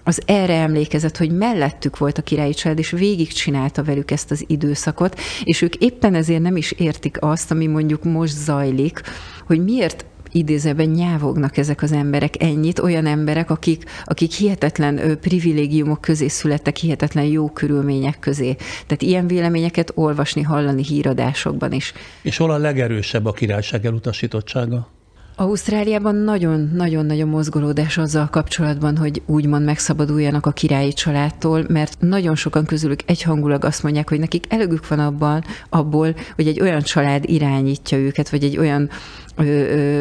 [0.04, 5.20] az erre emlékezett, hogy mellettük volt a királyi család, és végigcsinálta velük ezt az időszakot,
[5.44, 9.02] és ők éppen ezért nem is értik azt, ami mondjuk most zajlik,
[9.46, 10.06] hogy miért
[10.36, 17.26] idézőben nyávognak ezek az emberek ennyit, olyan emberek, akik, akik hihetetlen privilégiumok közé születtek, hihetetlen
[17.26, 18.56] jó körülmények közé.
[18.56, 21.94] Tehát ilyen véleményeket olvasni, hallani híradásokban is.
[22.22, 24.94] És hol a legerősebb a királyság elutasítottsága?
[25.38, 33.00] Ausztráliában nagyon-nagyon-nagyon mozgolódás azzal kapcsolatban, hogy úgymond megszabaduljanak a királyi családtól, mert nagyon sokan közülük
[33.06, 38.30] egyhangulag azt mondják, hogy nekik elegük van abban, abból, hogy egy olyan család irányítja őket,
[38.30, 38.90] vagy egy olyan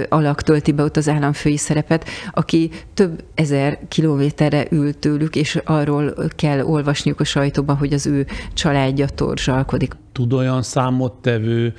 [0.09, 6.15] alak tölti be ott az államfői szerepet, aki több ezer kilométerre ül tőlük, és arról
[6.37, 11.75] kell olvasniuk a sajtóban, hogy az ő családja torzsalkodik tud olyan számottevő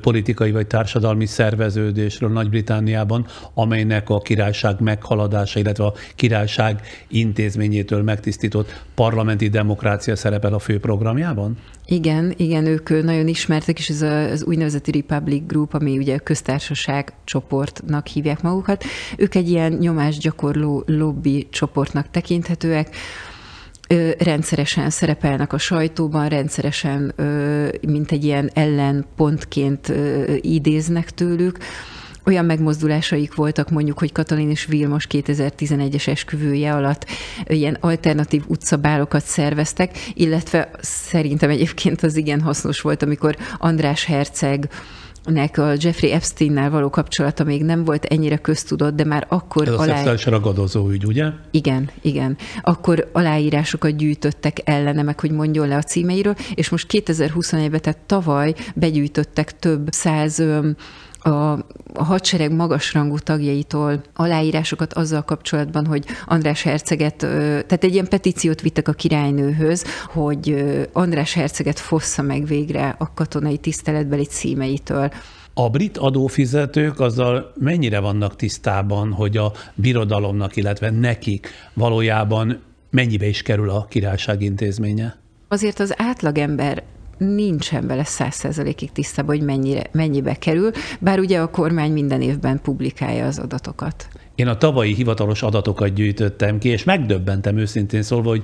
[0.00, 9.48] politikai vagy társadalmi szerveződésről Nagy-Britániában, amelynek a királyság meghaladása, illetve a királyság intézményétől megtisztított parlamenti
[9.48, 11.58] demokrácia szerepel a fő programjában?
[11.88, 18.06] Igen, igen, ők nagyon ismertek, és ez az úgynevezett Republic Group, ami ugye köztársaság csoportnak
[18.06, 18.84] hívják magukat.
[19.16, 22.96] Ők egy ilyen nyomásgyakorló lobby csoportnak tekinthetőek,
[24.18, 27.14] rendszeresen szerepelnek a sajtóban, rendszeresen,
[27.86, 29.92] mint egy ilyen ellenpontként
[30.40, 31.58] idéznek tőlük.
[32.26, 37.06] Olyan megmozdulásaik voltak mondjuk, hogy Katalin és Vilmos 2011-es esküvője alatt
[37.46, 44.68] ilyen alternatív utcabálokat szerveztek, illetve szerintem egyébként az igen hasznos volt, amikor András Herceg
[45.24, 49.68] nek a Jeffrey Epsteinnel való kapcsolata még nem volt ennyire köztudott, de már akkor...
[49.68, 49.94] Ez a alá...
[49.94, 51.28] szexuális ragadozó ügy, ugye?
[51.50, 52.36] Igen, igen.
[52.62, 58.54] Akkor aláírásokat gyűjtöttek ellene, meg hogy mondjon le a címeiről, és most 2021-ben, tehát tavaly
[58.74, 60.42] begyűjtöttek több száz
[61.18, 61.66] a,
[61.96, 68.88] a hadsereg magasrangú tagjaitól aláírásokat azzal kapcsolatban, hogy András Herceget, tehát egy ilyen petíciót vittek
[68.88, 75.10] a királynőhöz, hogy András Herceget fossza meg végre a katonai tiszteletbeli címeitől.
[75.54, 83.42] A brit adófizetők azzal mennyire vannak tisztában, hogy a birodalomnak, illetve nekik valójában mennyibe is
[83.42, 85.16] kerül a királyság intézménye?
[85.48, 86.82] Azért az átlagember
[87.18, 92.60] nincsen vele száz százalékig tisztában, hogy mennyire, mennyibe kerül, bár ugye a kormány minden évben
[92.62, 94.08] publikálja az adatokat.
[94.34, 98.42] Én a tavalyi hivatalos adatokat gyűjtöttem ki, és megdöbbentem őszintén szólva, hogy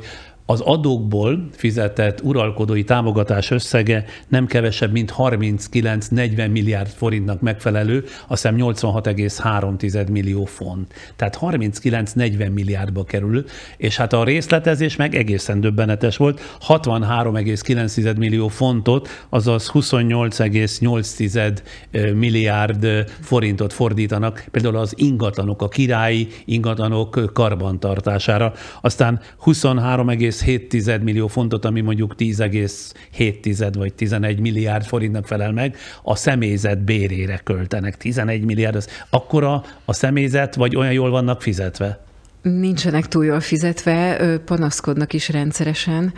[0.52, 8.56] az adókból fizetett uralkodói támogatás összege nem kevesebb, mint 39-40 milliárd forintnak megfelelő, azt hiszem
[8.58, 10.94] 86,3 millió font.
[11.16, 13.44] Tehát 39-40 milliárdba kerül,
[13.76, 16.40] és hát a részletezés meg egészen döbbenetes volt.
[16.68, 22.86] 63,9 millió fontot, azaz 28,8 milliárd
[23.20, 28.52] forintot fordítanak például az ingatlanok, a királyi ingatlanok karbantartására.
[28.80, 30.08] Aztán 23,
[30.44, 37.40] 10,7 millió fontot, ami mondjuk 10,7 vagy 11 milliárd forintnak felel meg, a személyzet bérére
[37.44, 37.96] költenek.
[37.96, 42.00] 11 milliárd, az akkora a személyzet, vagy olyan jól vannak fizetve?
[42.42, 46.12] Nincsenek túl jól fizetve, panaszkodnak is rendszeresen,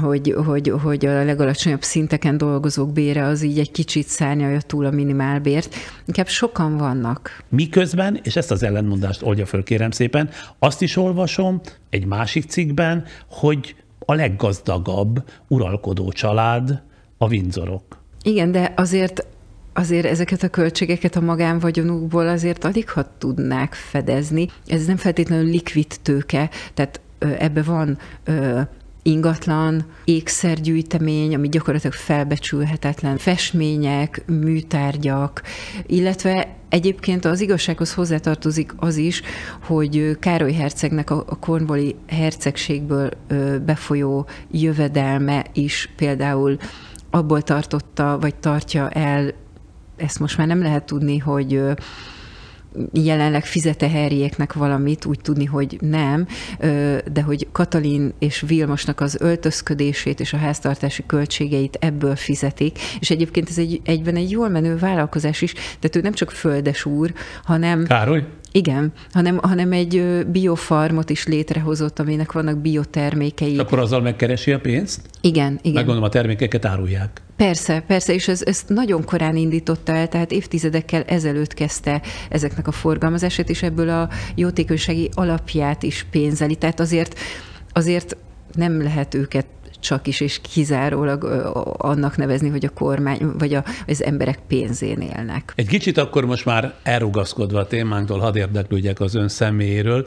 [0.00, 4.90] hogy, hogy, hogy a legalacsonyabb szinteken dolgozók bére az így egy kicsit szárnyalja túl a
[4.90, 5.74] minimálbért.
[6.06, 7.42] Inkább sokan vannak.
[7.48, 11.60] Miközben, és ezt az ellentmondást oldja föl kérem szépen, azt is olvasom
[11.90, 16.82] egy másik cikkben, hogy a leggazdagabb uralkodó család
[17.18, 18.00] a Windsorok.
[18.22, 19.26] Igen, de azért
[19.72, 24.48] azért ezeket a költségeket a magánvagyonukból azért alig ha tudnák fedezni.
[24.66, 27.98] Ez nem feltétlenül likvid tőke, tehát ebbe van
[29.02, 35.42] ingatlan, ékszergyűjtemény, ami gyakorlatilag felbecsülhetetlen, festmények, műtárgyak,
[35.86, 39.22] illetve Egyébként az igazsághoz hozzátartozik az is,
[39.62, 43.10] hogy Károly hercegnek a Cornwalli hercegségből
[43.64, 46.56] befolyó jövedelme is például
[47.10, 49.34] abból tartotta, vagy tartja el
[50.02, 51.62] ezt most már nem lehet tudni, hogy
[52.92, 56.26] jelenleg fizete Herriéknek valamit, úgy tudni, hogy nem,
[57.12, 63.48] de hogy Katalin és Vilmosnak az öltözködését és a háztartási költségeit ebből fizetik, és egyébként
[63.48, 67.12] ez egy, egyben egy jól menő vállalkozás is, tehát ő nem csak földes úr,
[67.44, 67.84] hanem...
[67.84, 68.24] Károly?
[68.52, 73.58] Igen, hanem, hanem egy biofarmot is létrehozott, aminek vannak biotermékei.
[73.58, 75.00] Akkor azzal megkeresi a pénzt?
[75.20, 75.72] Igen, igen.
[75.72, 77.22] Meggondolom, a termékeket árulják.
[77.36, 82.72] Persze, persze, és ez, ezt nagyon korán indította el, tehát évtizedekkel ezelőtt kezdte ezeknek a
[82.72, 86.54] forgalmazását, és ebből a jótékonysági alapját is pénzeli.
[86.54, 87.18] Tehát azért,
[87.72, 88.16] azért
[88.54, 89.46] nem lehet őket
[89.82, 91.24] csak is és kizárólag
[91.78, 95.52] annak nevezni, hogy a kormány vagy a, az emberek pénzén élnek.
[95.56, 100.06] Egy kicsit akkor most már elrugaszkodva a témánktól, hadd érdeklődjek az ön személyéről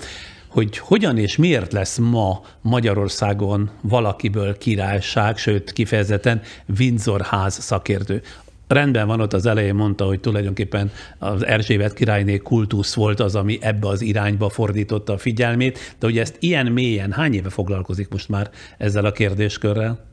[0.55, 6.41] hogy hogyan és miért lesz ma Magyarországon valakiből királyság, sőt kifejezetten
[6.79, 8.21] Windsor ház szakértő.
[8.67, 13.57] Rendben van, ott az elején mondta, hogy tulajdonképpen az Erzsébet királyné kultusz volt az, ami
[13.61, 18.29] ebbe az irányba fordította a figyelmét, de hogy ezt ilyen mélyen hány éve foglalkozik most
[18.29, 20.05] már ezzel a kérdéskörrel?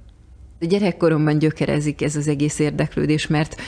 [0.60, 3.60] Gyerekkoromban gyökerezik ez az egész érdeklődés, mert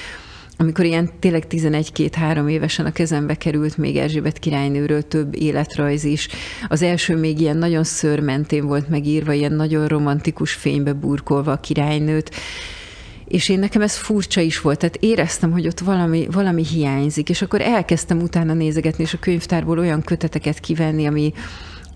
[0.57, 6.29] amikor ilyen tényleg 11-2-3 évesen a kezembe került még Erzsébet királynőről több életrajz is.
[6.69, 12.31] Az első még ilyen nagyon szörmentén volt megírva, ilyen nagyon romantikus fénybe burkolva a királynőt,
[13.25, 17.43] és én nekem ez furcsa is volt, tehát éreztem, hogy ott valami, valami hiányzik, és
[17.43, 21.33] akkor elkezdtem utána nézegetni, és a könyvtárból olyan köteteket kivenni, ami,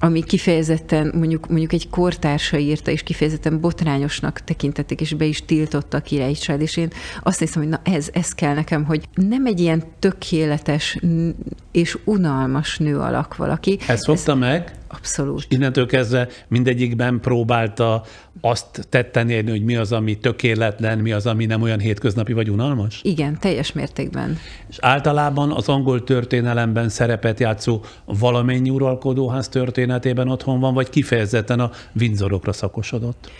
[0.00, 5.96] ami kifejezetten mondjuk, mondjuk egy kortársa írta, és kifejezetten botrányosnak tekintették, és be is tiltotta
[5.96, 6.90] a királyi család, és én
[7.22, 10.98] azt hiszem, hogy na ez, ez kell nekem, hogy nem egy ilyen tökéletes
[11.72, 13.78] és unalmas nő alak valaki.
[13.86, 14.77] Ez fogta ez, meg?
[14.88, 15.38] Abszolút.
[15.38, 18.02] És innentől kezdve mindegyikben próbálta
[18.40, 22.50] azt tetten érni, hogy mi az, ami tökéletlen, mi az, ami nem olyan hétköznapi vagy
[22.50, 23.00] unalmas?
[23.02, 24.38] Igen, teljes mértékben.
[24.68, 31.70] És általában az angol történelemben szerepet játszó valamennyi uralkodóház történetében otthon van, vagy kifejezetten a
[32.00, 33.30] Windsorokra szakosodott?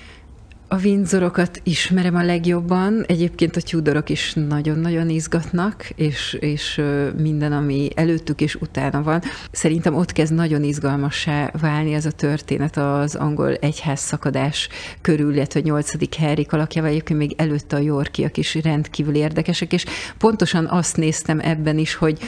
[0.71, 6.83] A Windsorokat ismerem a legjobban, egyébként a Tudorok is nagyon-nagyon izgatnak, és, és
[7.17, 9.23] minden, ami előttük és utána van.
[9.51, 14.69] Szerintem ott kezd nagyon izgalmassá válni ez a történet az angol egyház szakadás
[15.01, 19.85] körül, illetve a nyolcadik Henrik alakjával, egyébként még előtte a Yorkiak is rendkívül érdekesek, és
[20.19, 22.19] pontosan azt néztem ebben is, hogy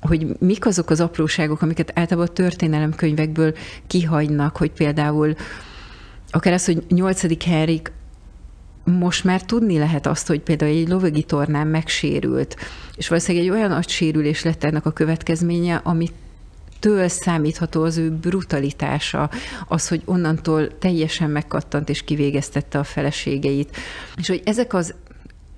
[0.00, 3.54] hogy mik azok az apróságok, amiket általában a történelemkönyvekből
[3.86, 5.34] kihagynak, hogy például
[6.34, 7.92] akár az, hogy nyolcadik Henrik
[8.84, 12.56] most már tudni lehet azt, hogy például egy lovagi tornán megsérült,
[12.96, 16.12] és valószínűleg egy olyan nagy sérülés lett ennek a következménye, amit
[16.78, 19.30] től számítható az ő brutalitása,
[19.68, 23.76] az, hogy onnantól teljesen megkattant és kivégeztette a feleségeit.
[24.16, 24.94] És hogy ezek az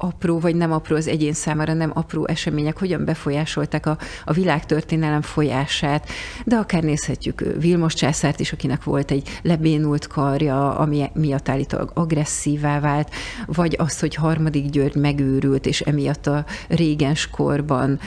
[0.07, 2.79] apró vagy nem apró az egyén számára nem apró események?
[2.79, 6.09] Hogyan befolyásolták a, a világtörténelem folyását,
[6.45, 12.81] de akár nézhetjük Vilmos császárt is, akinek volt egy lebénult karja, ami miatt állítólag agresszívá
[12.81, 13.11] vált,
[13.47, 17.99] vagy azt, hogy harmadik György megőrült, és emiatt a régens korban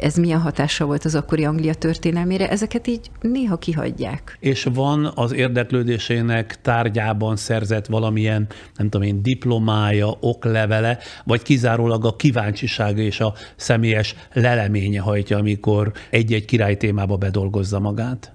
[0.00, 4.36] ez milyen hatása volt az akkori Anglia történelmére, ezeket így néha kihagyják.
[4.40, 12.16] És van az érdeklődésének tárgyában szerzett valamilyen, nem tudom én, diplomája, oklevele, vagy kizárólag a
[12.16, 18.34] kíváncsisága és a személyes leleménye hajtja, amikor egy-egy király témába bedolgozza magát?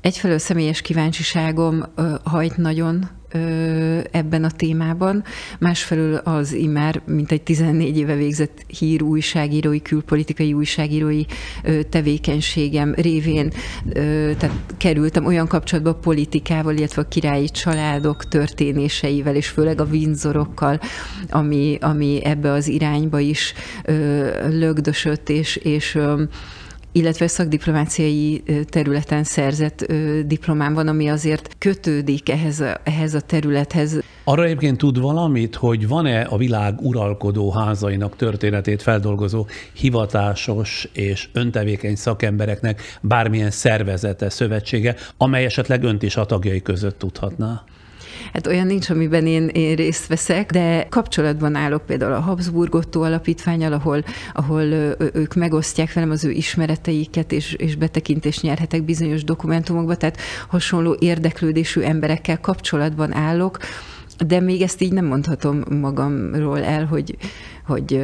[0.00, 1.84] Egyfelől személyes kíváncsiságom
[2.24, 3.08] hajt nagyon
[4.10, 5.24] ebben a témában.
[5.58, 11.22] Másfelől az immár egy 14 éve végzett hír újságírói, külpolitikai újságírói
[11.90, 13.52] tevékenységem révén
[14.38, 20.80] tehát kerültem olyan kapcsolatba a politikával, illetve a királyi családok történéseivel, és főleg a Windsorokkal,
[21.30, 23.54] ami, ami ebbe az irányba is
[24.48, 25.98] lögdösött, és, és
[26.96, 29.92] illetve szakdiplomáciai területen szerzett
[30.26, 33.98] diplomám van, ami azért kötődik ehhez a, ehhez a területhez.
[34.24, 41.94] Arra egyébként tud valamit, hogy van-e a világ uralkodó házainak történetét feldolgozó hivatásos és öntevékeny
[41.94, 47.64] szakembereknek bármilyen szervezete, szövetsége, amely esetleg önt is a tagjai között tudhatná?
[48.32, 53.00] Hát olyan nincs, amiben én, én részt veszek, de kapcsolatban állok például a Habsburg Otto
[53.00, 54.62] alapítványal, ahol, ahol
[55.12, 61.80] ők megosztják velem az ő ismereteiket, és, és betekintést nyerhetek bizonyos dokumentumokba, tehát hasonló érdeklődésű
[61.80, 63.58] emberekkel kapcsolatban állok,
[64.26, 67.16] de még ezt így nem mondhatom magamról el, hogy,
[67.66, 68.00] hogy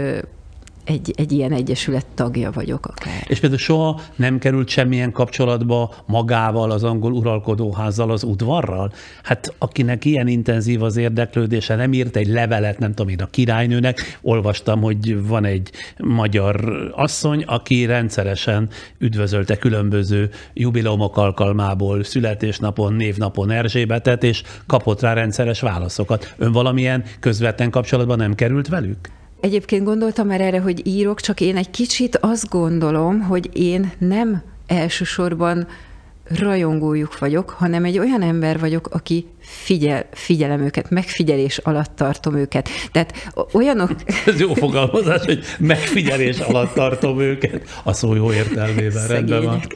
[0.85, 3.25] egy, egy ilyen egyesület tagja vagyok akár.
[3.29, 8.93] És például soha nem került semmilyen kapcsolatba magával, az angol uralkodóházzal, az udvarral?
[9.23, 14.19] Hát akinek ilyen intenzív az érdeklődése, nem írt egy levelet, nem tudom én, a királynőnek,
[14.23, 18.69] olvastam, hogy van egy magyar asszony, aki rendszeresen
[18.99, 26.35] üdvözölte különböző jubileumok alkalmából, születésnapon, névnapon Erzsébetet, és kapott rá rendszeres válaszokat.
[26.39, 29.21] Ön valamilyen közvetlen kapcsolatban nem került velük?
[29.43, 34.43] Egyébként gondoltam már erre, hogy írok, csak én egy kicsit azt gondolom, hogy én nem
[34.67, 35.67] elsősorban
[36.29, 42.69] rajongójuk vagyok, hanem egy olyan ember vagyok, aki figyel, figyelem őket, megfigyelés alatt tartom őket.
[42.93, 43.91] Tehát olyanok...
[44.27, 49.63] Ez jó fogalmazás, hogy megfigyelés alatt tartom őket, a szó jó értelmében, rendben van.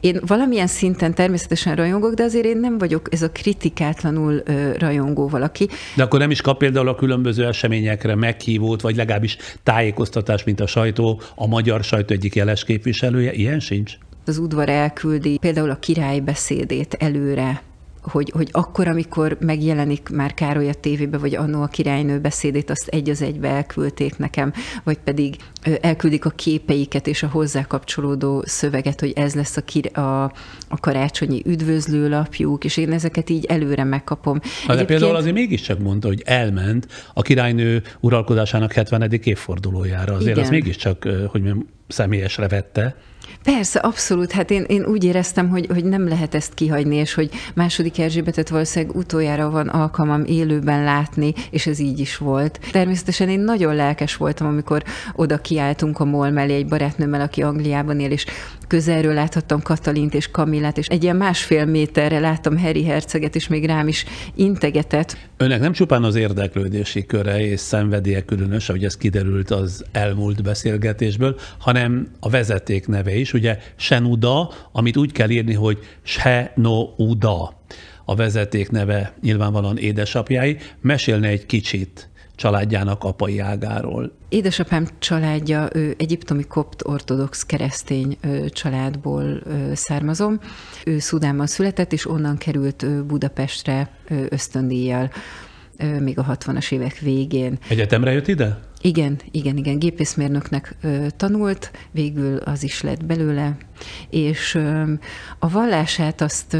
[0.00, 4.42] Én valamilyen szinten természetesen rajongok, de azért én nem vagyok ez a kritikátlanul
[4.78, 5.68] rajongó valaki.
[5.96, 10.66] De akkor nem is kap például a különböző eseményekre meghívót, vagy legalábbis tájékoztatás, mint a
[10.66, 13.92] sajtó, a magyar sajtó egyik jeles képviselője, ilyen sincs?
[14.26, 17.62] Az udvar elküldi például a király beszédét előre
[18.10, 22.88] hogy, hogy akkor, amikor megjelenik már Károly a tévébe, vagy annó a királynő beszédét, azt
[22.88, 24.52] egy az egybe elküldték nekem,
[24.84, 25.36] vagy pedig
[25.80, 30.24] elküldik a képeiket és a hozzá kapcsolódó szöveget, hogy ez lesz a, kir- a,
[30.68, 34.38] a karácsonyi üdvözlőlapjuk, és én ezeket így előre megkapom.
[34.38, 34.86] De Egyébként...
[34.86, 39.12] például azért mégiscsak mondta, hogy elment a királynő uralkodásának 70.
[39.22, 40.14] évfordulójára.
[40.14, 40.44] Azért Igen.
[40.44, 42.96] az mégiscsak, hogy mondjam, személyesre vette.
[43.42, 44.32] Persze, abszolút.
[44.32, 48.48] Hát én, én úgy éreztem, hogy, hogy nem lehet ezt kihagyni, és hogy második Erzsébetet
[48.48, 52.60] valószínűleg utoljára van alkalmam élőben látni, és ez így is volt.
[52.70, 54.82] Természetesen én nagyon lelkes voltam, amikor
[55.14, 58.26] oda kiálltunk a mol mellé egy barátnőmmel, aki Angliában él, és
[58.66, 63.66] közelről láthattam Katalint és Kamillát, és egy ilyen másfél méterre láttam Harry herceget, és még
[63.66, 64.04] rám is
[64.34, 65.16] integetett.
[65.36, 71.38] Önnek nem csupán az érdeklődési köre és szenvedélye különös, ahogy ez kiderült az elmúlt beszélgetésből,
[71.58, 75.78] hanem a vezeték neve is, ugye Senuda, amit úgy kell írni, hogy
[76.96, 77.64] Uda
[78.04, 80.56] a vezeték neve nyilvánvalóan édesapjái.
[80.80, 84.12] Mesélne egy kicsit családjának apai ágáról.
[84.28, 88.18] Édesapám családja ő egyiptomi kopt ortodox keresztény
[88.48, 89.42] családból
[89.72, 90.40] származom.
[90.84, 93.90] Ő Szudánban született, és onnan került Budapestre
[94.28, 95.10] ösztöndíjjal
[96.00, 97.58] még a 60-as évek végén.
[97.68, 98.58] Egyetemre jött ide?
[98.86, 100.76] Igen, igen, igen, gépészmérnöknek
[101.16, 103.56] tanult, végül az is lett belőle,
[104.10, 104.54] és
[105.38, 106.56] a vallását azt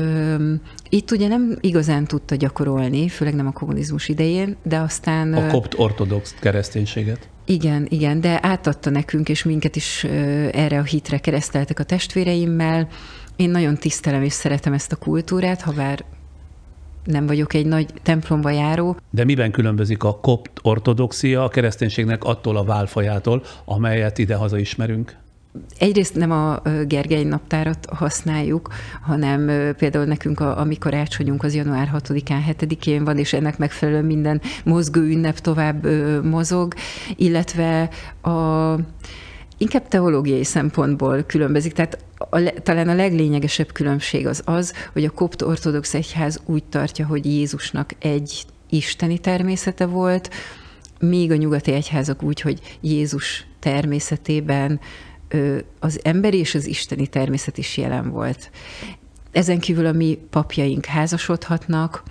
[0.89, 5.35] itt ugye nem igazán tudta gyakorolni, főleg nem a kommunizmus idején, de aztán...
[5.35, 7.28] A kopt ortodox kereszténységet?
[7.44, 10.05] Igen, igen, de átadta nekünk, és minket is
[10.53, 12.89] erre a hitre kereszteltek a testvéreimmel.
[13.36, 16.05] Én nagyon tisztelem és szeretem ezt a kultúrát, ha bár
[17.07, 18.97] nem vagyok egy nagy templomba járó.
[19.11, 25.16] De miben különbözik a kopt ortodoxia a kereszténységnek attól a válfajától, amelyet ide-haza ismerünk?
[25.78, 28.69] Egyrészt nem a Gergely naptárat használjuk,
[29.03, 29.47] hanem
[29.77, 34.41] például nekünk a, a mi karácsonyunk az január 6-án, 7-én van, és ennek megfelelően minden
[34.65, 35.87] mozgó ünnep tovább
[36.24, 36.74] mozog,
[37.16, 37.89] illetve
[38.23, 38.74] a
[39.59, 41.73] inkább teológiai szempontból különbözik.
[41.73, 47.07] Tehát a, talán a leglényegesebb különbség az az, hogy a kopt ortodox egyház úgy tartja,
[47.07, 50.31] hogy Jézusnak egy isteni természete volt,
[51.01, 54.81] míg a nyugati egyházak úgy, hogy Jézus természetében
[55.78, 58.51] az emberi és az isteni természet is jelen volt.
[59.33, 62.03] Ezen kívül a mi papjaink házasodhatnak,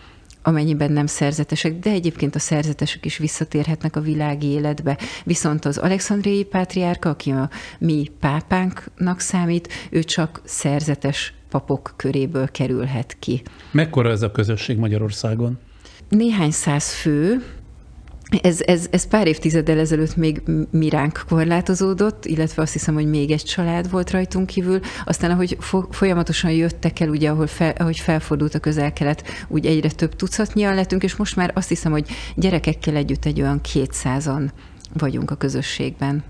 [0.47, 4.97] amennyiben nem szerzetesek, de egyébként a szerzetesek is visszatérhetnek a világi életbe.
[5.23, 7.49] Viszont az alexandriai pátriárka, aki a
[7.79, 13.41] mi pápánknak számít, ő csak szerzetes papok köréből kerülhet ki.
[13.71, 15.59] Mekkora ez a közösség Magyarországon?
[16.09, 17.43] Néhány száz fő,
[18.41, 20.41] ez, ez, ez pár évtizeddel ezelőtt még
[20.71, 24.79] miránk korlátozódott, illetve azt hiszem, hogy még egy család volt rajtunk kívül.
[25.05, 25.57] Aztán, ahogy
[25.89, 31.03] folyamatosan jöttek el, ugye, ahol fel, ahogy felfordult a közel-kelet, úgy egyre több tucatnyian lettünk,
[31.03, 34.51] és most már azt hiszem, hogy gyerekekkel együtt egy olyan kétszázan
[34.93, 36.23] vagyunk a közösségben.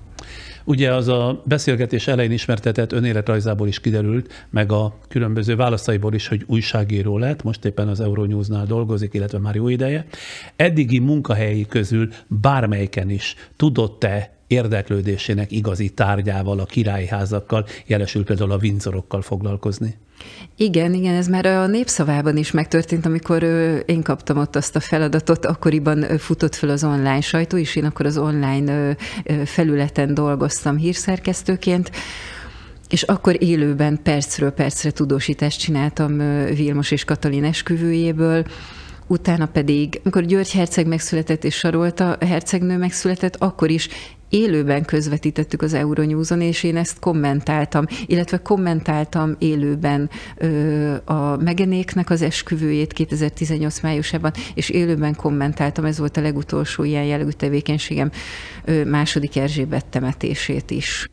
[0.67, 6.43] Ugye az a beszélgetés elején ismertetett önéletrajzából is kiderült, meg a különböző válaszaiból is, hogy
[6.47, 10.05] újságíró lett, most éppen az Euronews-nál dolgozik, illetve már jó ideje.
[10.55, 19.21] Eddigi munkahelyi közül bármelyiken is tudott-e érdeklődésének igazi tárgyával, a királyházakkal, jelesül például a Windsorokkal
[19.21, 19.95] foglalkozni?
[20.57, 23.43] Igen, igen, ez már a népszavában is megtörtént, amikor
[23.85, 28.05] én kaptam ott azt a feladatot, akkoriban futott fel az online sajtó, és én akkor
[28.05, 28.95] az online
[29.45, 31.91] felületen dolgoztam hírszerkesztőként,
[32.89, 36.17] és akkor élőben percről percre tudósítást csináltam
[36.55, 38.45] Vilmos és Katalin esküvőjéből,
[39.07, 43.89] utána pedig, amikor György herceg megszületett és Sarolta hercegnő megszületett, akkor is
[44.35, 52.21] élőben közvetítettük az Euronews-on, és én ezt kommentáltam, illetve kommentáltam élőben ö, a Megenéknek az
[52.21, 58.11] esküvőjét 2018 májusában, és élőben kommentáltam, ez volt a legutolsó ilyen jellegű tevékenységem,
[58.65, 61.09] ö, második Erzsébet temetését is.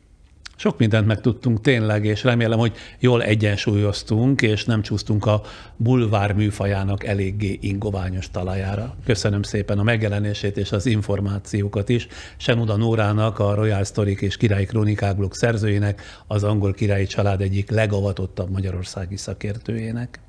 [0.62, 5.42] Sok mindent megtudtunk tényleg, és remélem, hogy jól egyensúlyoztunk, és nem csúsztunk a
[5.76, 8.94] bulvár műfajának eléggé ingoványos talajára.
[9.04, 12.06] Köszönöm szépen a megjelenését és az információkat is.
[12.36, 17.70] Senuda Nórának, a Royal Story és Királyi Krónikák blog szerzőjének, az angol királyi család egyik
[17.70, 20.20] legavatottabb magyarországi szakértőjének.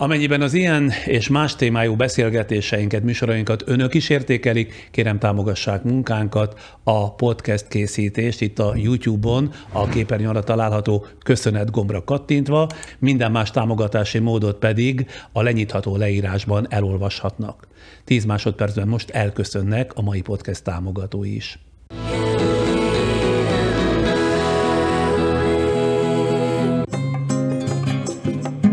[0.00, 7.14] Amennyiben az ilyen és más témájú beszélgetéseinket, műsorainkat önök is értékelik, kérem támogassák munkánkat, a
[7.14, 12.68] podcast készítést itt a YouTube-on, a képernyő alatt található köszönet gombra kattintva,
[12.98, 17.66] minden más támogatási módot pedig a lenyitható leírásban elolvashatnak.
[18.04, 21.58] 10 másodpercben most elköszönnek a mai podcast támogatói is.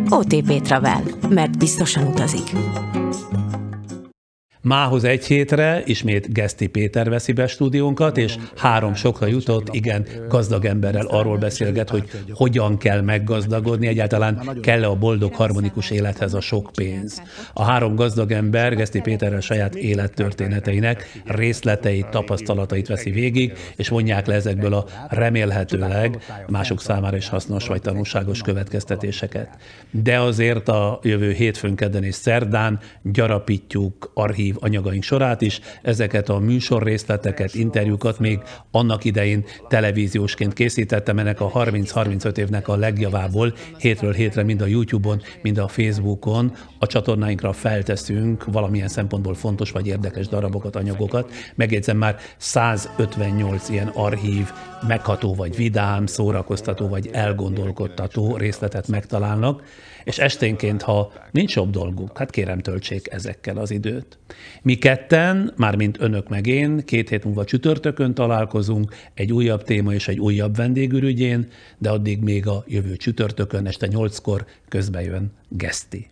[0.10, 2.52] OTP Travel, mert biztosan utazik.
[4.68, 10.65] Mához egy hétre ismét Geszti Péter veszi be stúdiónkat, és három sokra jutott, igen, gazdag
[10.65, 16.39] emberrel arról beszélget, hogy hogyan kell meggazdagodni, egyáltalán kell -e a boldog harmonikus élethez a
[16.39, 17.22] sok pénz.
[17.53, 24.34] A három gazdag ember Geszti Péterrel saját élettörténeteinek részleteit, tapasztalatait veszi végig, és vonják le
[24.34, 26.18] ezekből a remélhetőleg
[26.48, 29.49] mások számára is hasznos vagy tanulságos következtetéseket.
[29.91, 35.60] De azért a jövő hétfőn, kedden és szerdán gyarapítjuk archív anyagaink sorát is.
[35.82, 38.40] Ezeket a műsor részleteket, interjúkat még
[38.72, 45.22] annak idején televíziósként készítettem, ennek a 30-35 évnek a legjavából hétről hétre mind a YouTube-on,
[45.42, 51.32] mind a Facebookon a csatornáinkra felteszünk valamilyen szempontból fontos vagy érdekes darabokat, anyagokat.
[51.56, 54.52] Megjegyzem már 158 ilyen archív,
[54.88, 59.64] megható vagy vidám, szórakoztató vagy elgondolkodtató részletet megtalálnak,
[60.08, 64.18] és esténként, ha nincs jobb dolguk, hát kérem töltsék ezekkel az időt.
[64.62, 70.08] Mi ketten, mármint önök meg én, két hét múlva csütörtökön találkozunk egy újabb téma és
[70.08, 71.48] egy újabb vendégürügyén,
[71.78, 76.10] de addig még a jövő csütörtökön este nyolckor közbejön Geszti.